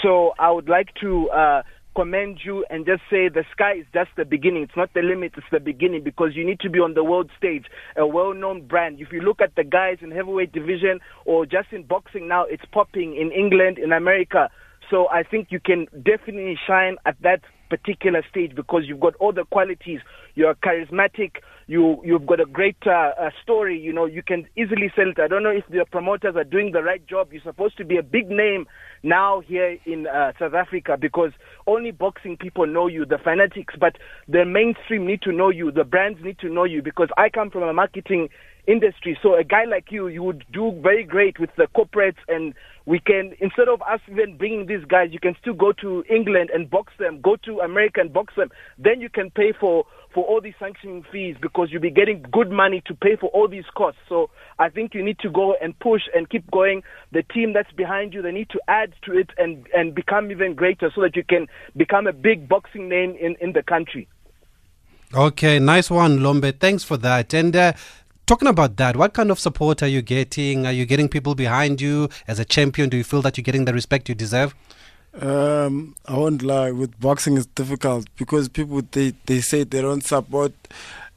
So 0.00 0.32
I 0.38 0.52
would 0.52 0.68
like 0.68 0.94
to 1.00 1.28
uh, 1.30 1.62
commend 1.96 2.38
you 2.44 2.64
and 2.70 2.86
just 2.86 3.02
say 3.10 3.28
the 3.28 3.44
sky 3.50 3.74
is 3.80 3.86
just 3.92 4.10
the 4.16 4.24
beginning. 4.24 4.62
It's 4.62 4.76
not 4.76 4.94
the 4.94 5.02
limit, 5.02 5.32
it's 5.36 5.46
the 5.50 5.58
beginning 5.58 6.04
because 6.04 6.36
you 6.36 6.46
need 6.46 6.60
to 6.60 6.70
be 6.70 6.78
on 6.78 6.94
the 6.94 7.02
world 7.02 7.30
stage, 7.36 7.64
a 7.96 8.06
well 8.06 8.32
known 8.32 8.66
brand. 8.66 9.00
If 9.00 9.12
you 9.12 9.22
look 9.22 9.40
at 9.40 9.56
the 9.56 9.64
guys 9.64 9.98
in 10.00 10.12
heavyweight 10.12 10.52
division 10.52 11.00
or 11.24 11.46
just 11.46 11.72
in 11.72 11.82
boxing 11.82 12.28
now, 12.28 12.44
it's 12.44 12.64
popping 12.70 13.16
in 13.16 13.32
England, 13.32 13.78
in 13.78 13.90
America. 13.92 14.50
So 14.90 15.08
I 15.08 15.22
think 15.22 15.48
you 15.50 15.60
can 15.60 15.86
definitely 16.02 16.58
shine 16.66 16.96
at 17.06 17.16
that 17.22 17.40
particular 17.70 18.22
stage 18.28 18.54
because 18.56 18.82
you've 18.86 19.00
got 19.00 19.14
all 19.16 19.32
the 19.32 19.44
qualities. 19.44 20.00
You're 20.34 20.56
charismatic. 20.56 21.36
You 21.68 22.02
you've 22.04 22.26
got 22.26 22.40
a 22.40 22.46
great 22.46 22.76
uh, 22.84 23.12
uh, 23.18 23.30
story. 23.42 23.78
You 23.78 23.92
know 23.92 24.06
you 24.06 24.24
can 24.24 24.46
easily 24.56 24.92
sell 24.96 25.08
it. 25.08 25.20
I 25.20 25.28
don't 25.28 25.44
know 25.44 25.50
if 25.50 25.64
the 25.70 25.86
promoters 25.88 26.34
are 26.34 26.44
doing 26.44 26.72
the 26.72 26.82
right 26.82 27.06
job. 27.06 27.32
You're 27.32 27.42
supposed 27.42 27.76
to 27.76 27.84
be 27.84 27.96
a 27.96 28.02
big 28.02 28.28
name 28.28 28.66
now 29.04 29.40
here 29.40 29.78
in 29.86 30.08
uh, 30.08 30.32
South 30.38 30.54
Africa 30.54 30.96
because 31.00 31.30
only 31.68 31.92
boxing 31.92 32.36
people 32.36 32.66
know 32.66 32.88
you, 32.88 33.06
the 33.06 33.18
fanatics, 33.18 33.74
but 33.78 33.96
the 34.28 34.44
mainstream 34.44 35.06
need 35.06 35.22
to 35.22 35.32
know 35.32 35.50
you. 35.50 35.70
The 35.70 35.84
brands 35.84 36.18
need 36.24 36.40
to 36.40 36.48
know 36.48 36.64
you 36.64 36.82
because 36.82 37.08
I 37.16 37.28
come 37.28 37.50
from 37.50 37.62
a 37.62 37.72
marketing 37.72 38.28
industry. 38.66 39.18
So 39.22 39.36
a 39.36 39.44
guy 39.44 39.64
like 39.64 39.90
you, 39.90 40.08
you 40.08 40.22
would 40.22 40.44
do 40.52 40.78
very 40.82 41.04
great 41.04 41.38
with 41.38 41.50
the 41.56 41.66
corporates 41.74 42.18
and 42.28 42.54
we 42.86 42.98
can, 42.98 43.34
instead 43.40 43.68
of 43.68 43.82
us 43.82 44.00
even 44.10 44.36
bringing 44.36 44.66
these 44.66 44.84
guys, 44.84 45.08
you 45.12 45.20
can 45.20 45.36
still 45.40 45.54
go 45.54 45.72
to 45.72 46.04
England 46.10 46.50
and 46.52 46.70
box 46.70 46.92
them, 46.98 47.20
go 47.20 47.36
to 47.44 47.60
America 47.60 48.00
and 48.00 48.12
box 48.12 48.34
them. 48.36 48.50
Then 48.78 49.00
you 49.00 49.08
can 49.08 49.30
pay 49.30 49.52
for, 49.58 49.84
for 50.14 50.24
all 50.24 50.40
these 50.40 50.54
sanctioning 50.58 51.04
fees 51.12 51.36
because 51.40 51.68
you'll 51.70 51.82
be 51.82 51.90
getting 51.90 52.24
good 52.32 52.50
money 52.50 52.82
to 52.86 52.94
pay 52.94 53.16
for 53.16 53.28
all 53.30 53.48
these 53.48 53.64
costs. 53.76 54.00
So 54.08 54.30
I 54.58 54.68
think 54.70 54.94
you 54.94 55.04
need 55.04 55.18
to 55.20 55.30
go 55.30 55.54
and 55.60 55.78
push 55.78 56.02
and 56.14 56.28
keep 56.28 56.50
going. 56.50 56.82
The 57.12 57.22
team 57.22 57.52
that's 57.52 57.72
behind 57.72 58.14
you, 58.14 58.22
they 58.22 58.32
need 58.32 58.50
to 58.50 58.60
add 58.68 58.92
to 59.04 59.18
it 59.18 59.30
and, 59.38 59.66
and 59.74 59.94
become 59.94 60.30
even 60.30 60.54
greater 60.54 60.90
so 60.94 61.02
that 61.02 61.16
you 61.16 61.24
can 61.24 61.46
become 61.76 62.06
a 62.06 62.12
big 62.12 62.48
boxing 62.48 62.88
name 62.88 63.16
in, 63.20 63.36
in 63.40 63.52
the 63.52 63.62
country. 63.62 64.08
Okay, 65.12 65.58
nice 65.58 65.90
one, 65.90 66.22
Lombe. 66.22 66.52
Thanks 66.52 66.84
for 66.84 66.96
that. 66.98 67.34
And 67.34 67.54
uh, 67.56 67.72
talking 68.30 68.46
about 68.46 68.76
that, 68.76 68.96
what 68.96 69.12
kind 69.12 69.32
of 69.32 69.40
support 69.40 69.82
are 69.82 69.88
you 69.88 70.02
getting? 70.02 70.64
Are 70.64 70.72
you 70.72 70.86
getting 70.86 71.08
people 71.08 71.34
behind 71.34 71.80
you 71.80 72.08
as 72.28 72.38
a 72.38 72.44
champion? 72.44 72.88
Do 72.88 72.96
you 72.96 73.02
feel 73.02 73.22
that 73.22 73.36
you're 73.36 73.42
getting 73.42 73.64
the 73.64 73.72
respect 73.72 74.08
you 74.08 74.14
deserve? 74.14 74.54
Um, 75.20 75.96
I 76.06 76.16
won't 76.16 76.40
lie. 76.40 76.70
With 76.70 77.00
boxing, 77.00 77.36
it's 77.36 77.46
difficult 77.46 78.06
because 78.16 78.48
people 78.48 78.82
they 78.92 79.14
they 79.26 79.40
say 79.40 79.64
they 79.64 79.82
don't 79.82 80.04
support 80.04 80.52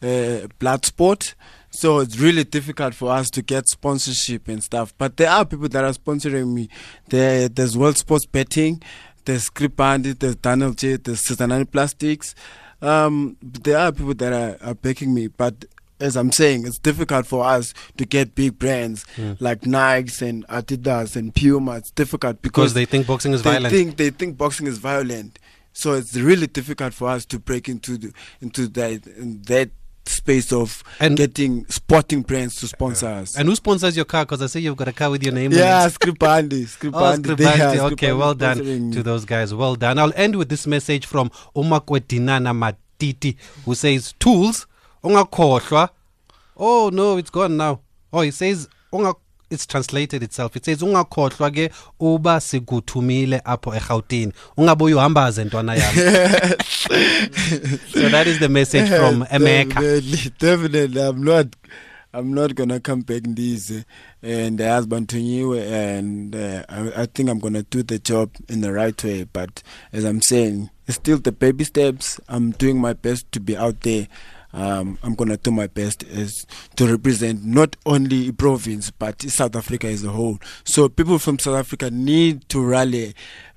uh, 0.02 0.47
blood 0.58 0.86
sport, 0.86 1.36
so 1.69 1.99
it's 1.99 2.17
really 2.17 2.45
difficult 2.45 2.95
for 2.95 3.12
us 3.12 3.30
to 3.30 3.43
get 3.43 3.69
sponsorship 3.69 4.47
and 4.47 4.63
stuff. 4.63 4.91
But 4.97 5.17
there 5.17 5.30
are 5.30 5.45
people 5.45 5.69
that 5.69 5.84
are 5.84 5.93
sponsoring 5.93 6.52
me. 6.52 6.67
There, 7.10 7.47
there's 7.47 7.78
World 7.78 7.99
Sports 7.99 8.26
Betting, 8.26 8.82
there's 9.26 9.43
Script 9.43 9.76
Bandit, 9.76 10.19
there's 10.19 10.38
Daniel 10.38 10.73
J, 10.73 10.95
there's 10.95 11.19
Cincinnati 11.19 11.65
Plastics. 11.65 12.34
Um, 12.82 13.38
there 13.41 13.78
are 13.78 13.91
people 13.91 14.15
that 14.15 14.34
are, 14.34 14.58
are 14.67 14.73
backing 14.73 15.13
me, 15.13 15.28
but 15.28 15.65
as 15.99 16.15
I'm 16.15 16.32
saying, 16.32 16.65
it's 16.65 16.79
difficult 16.79 17.25
for 17.25 17.43
us 17.45 17.73
to 17.97 18.06
get 18.06 18.36
big 18.36 18.58
brands 18.60 19.06
Mm. 19.17 19.38
like 19.39 19.62
Nikes 19.62 20.21
and 20.21 20.45
Adidas 20.47 21.15
and 21.15 21.34
Puma. 21.34 21.77
It's 21.77 21.91
difficult 21.91 22.41
Because 22.41 22.73
because 22.73 22.73
they 22.73 22.86
think 22.86 23.08
boxing 23.08 23.34
is 23.34 23.41
they 23.43 23.51
violent. 23.51 23.73
Think, 23.73 23.97
they 23.97 24.10
think 24.10 24.38
boxing 24.38 24.67
is 24.67 24.77
violent. 24.79 25.39
So 25.73 25.93
it's 25.93 26.15
really 26.15 26.47
difficult 26.47 26.93
for 26.93 27.10
us 27.10 27.25
to 27.25 27.39
break 27.39 27.67
into 27.69 27.97
the, 27.97 28.13
into 28.41 28.67
that 28.69 29.08
in 29.08 29.41
that 29.47 29.71
space 30.06 30.51
of 30.51 30.84
and 30.99 31.15
getting 31.15 31.65
sporting 31.69 32.21
brands 32.23 32.58
to 32.60 32.67
sponsor 32.67 33.08
us. 33.08 33.38
And 33.38 33.47
who 33.47 33.56
sponsors 33.56 33.95
your 33.95 34.03
car? 34.06 34.25
Because 34.25 34.41
I 34.41 34.47
see 34.47 34.60
you've 34.60 34.75
got 34.75 34.89
a 34.89 34.93
car 34.93 35.10
with 35.10 35.23
your 35.23 35.34
name 35.34 35.51
Yeah. 35.53 35.88
Skripandi. 35.89 36.63
Oh, 36.63 36.89
Skripandi. 36.99 37.82
Are 37.82 37.86
Okay, 37.93 38.08
Skripandi 38.10 38.19
well 38.19 38.34
done 38.36 38.91
to 38.91 39.01
those 39.01 39.23
guys. 39.25 39.53
Well 39.53 39.75
done. 39.75 39.97
I'll 39.99 40.12
end 40.15 40.36
with 40.36 40.49
this 40.49 40.67
message 40.67 41.06
from 41.06 41.29
Umakwedinana 41.56 42.53
Matiti, 42.99 43.36
who 43.65 43.75
says, 43.75 44.13
Tools, 44.19 44.67
ungakhohlwa. 45.03 45.89
Oh, 46.57 46.89
no, 46.93 47.17
it's 47.17 47.29
gone 47.29 47.57
now. 47.57 47.79
Oh, 48.11 48.21
it 48.21 48.33
says, 48.33 48.69
unga, 48.91 49.15
it's 49.49 49.65
translated 49.65 50.23
itself. 50.23 50.55
It 50.55 50.65
says, 50.65 50.81
ungakhohlwa 50.81 51.51
ke 51.51 51.71
uba 51.99 52.39
sikuthumile 52.41 53.41
apho 53.45 53.75
eGauteng. 53.75 54.33
Ungabuye 54.57 54.95
uhambaze 54.95 55.43
ntwana 55.43 55.75
yami. 55.75 55.95
so 57.93 58.09
that 58.09 58.27
is 58.27 58.39
the 58.39 58.49
message 58.49 58.89
from 58.89 59.23
Emeka. 59.31 59.73
Definitely, 59.73 60.31
definitely. 60.39 61.01
I'm 61.01 61.23
not. 61.23 61.47
I'm 62.15 62.31
not 62.31 62.53
gonna 62.53 62.79
come 62.79 63.01
back 63.01 63.23
Ndize 63.23 63.85
and 64.21 64.59
the 64.59 64.69
husband 64.69 65.09
to 65.09 65.19
you, 65.19 65.55
and 65.55 66.35
uh, 66.35 66.63
I, 66.69 67.01
I 67.01 67.05
think 67.07 67.27
I'm 67.27 67.39
gonna 67.39 67.63
do 67.63 67.81
the 67.81 67.97
job 67.97 68.29
in 68.47 68.61
the 68.61 68.71
right 68.71 69.03
way. 69.03 69.23
But 69.23 69.63
as 69.91 70.03
I'm 70.03 70.21
saying, 70.21 70.69
it's 70.85 70.97
still 70.97 71.17
the 71.17 71.31
baby 71.31 71.63
steps. 71.63 72.19
I'm 72.29 72.51
doing 72.51 72.79
my 72.79 72.93
best 72.93 73.31
to 73.31 73.39
be 73.39 73.57
out 73.57 73.81
there. 73.81 74.07
Um, 74.53 74.99
I'm 75.01 75.15
gonna 75.15 75.37
do 75.37 75.51
my 75.51 75.67
best 75.67 76.03
as 76.03 76.45
to 76.75 76.85
represent 76.87 77.43
not 77.43 77.75
only 77.85 78.27
a 78.29 78.33
province 78.33 78.91
but 78.91 79.21
South 79.23 79.55
Africa 79.55 79.87
as 79.87 80.03
a 80.03 80.09
whole. 80.11 80.39
So 80.63 80.89
people 80.89 81.17
from 81.19 81.39
South 81.39 81.55
Africa 81.55 81.89
need 81.89 82.47
to 82.49 82.63
rally 82.63 83.15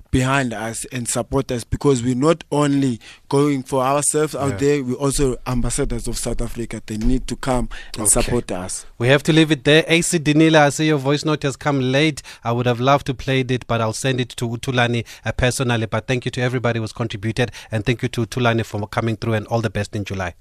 behind 0.09 0.53
us 0.53 0.85
and 0.85 1.07
support 1.07 1.51
us 1.51 1.63
because 1.65 2.01
we're 2.01 2.15
not 2.15 2.43
only 2.51 2.99
going 3.29 3.61
for 3.61 3.83
ourselves 3.83 4.33
out 4.35 4.57
there, 4.57 4.81
we're 4.81 4.95
also 4.95 5.35
ambassadors 5.45 6.07
of 6.07 6.17
South 6.17 6.41
Africa. 6.41 6.81
They 6.85 6.97
need 6.97 7.27
to 7.27 7.35
come 7.35 7.69
and 7.97 8.03
Okay. 8.07 8.21
support 8.21 8.51
us. 8.51 8.85
We 8.97 9.09
have 9.09 9.21
to 9.23 9.33
leave 9.33 9.51
it 9.51 9.65
there. 9.65 9.83
AC 9.87 10.17
Danila, 10.19 10.59
I 10.59 10.69
see 10.69 10.87
your 10.87 10.97
voice 10.97 11.25
note 11.25 11.43
has 11.43 11.57
come 11.57 11.79
late. 11.81 12.21
I 12.43 12.53
would 12.53 12.65
have 12.65 12.79
loved 12.79 13.05
to 13.07 13.13
play 13.13 13.41
it, 13.41 13.67
but 13.67 13.81
I'll 13.81 13.93
send 13.93 14.21
it 14.21 14.29
to 14.37 14.47
Thulani 14.47 15.05
uh, 15.25 15.33
personally. 15.33 15.85
But 15.87 16.07
thank 16.07 16.23
you 16.25 16.31
to 16.31 16.41
everybody 16.41 16.79
who's 16.79 16.93
contributed, 16.93 17.51
and 17.69 17.85
thank 17.85 18.01
you 18.01 18.07
to 18.09 18.25
Thulani 18.25 18.65
for 18.65 18.87
coming 18.87 19.17
through, 19.17 19.33
and 19.33 19.45
all 19.47 19.61
the 19.61 19.69
best 19.69 19.93
in 19.95 20.05
July. 20.05 20.33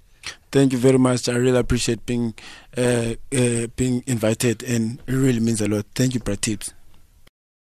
Thank 0.50 0.72
you 0.72 0.78
very 0.78 0.98
much. 0.98 1.28
I 1.28 1.34
really 1.34 1.58
appreciate 1.58 2.06
being 2.06 2.34
uh, 2.76 3.14
uh, 3.34 3.66
being 3.76 4.02
invited, 4.06 4.62
and 4.62 5.00
it 5.06 5.12
really 5.12 5.40
means 5.40 5.60
a 5.60 5.68
lot. 5.68 5.86
Thank 5.94 6.14
you, 6.14 6.20
Brad 6.20 6.42
Tips. 6.42 6.72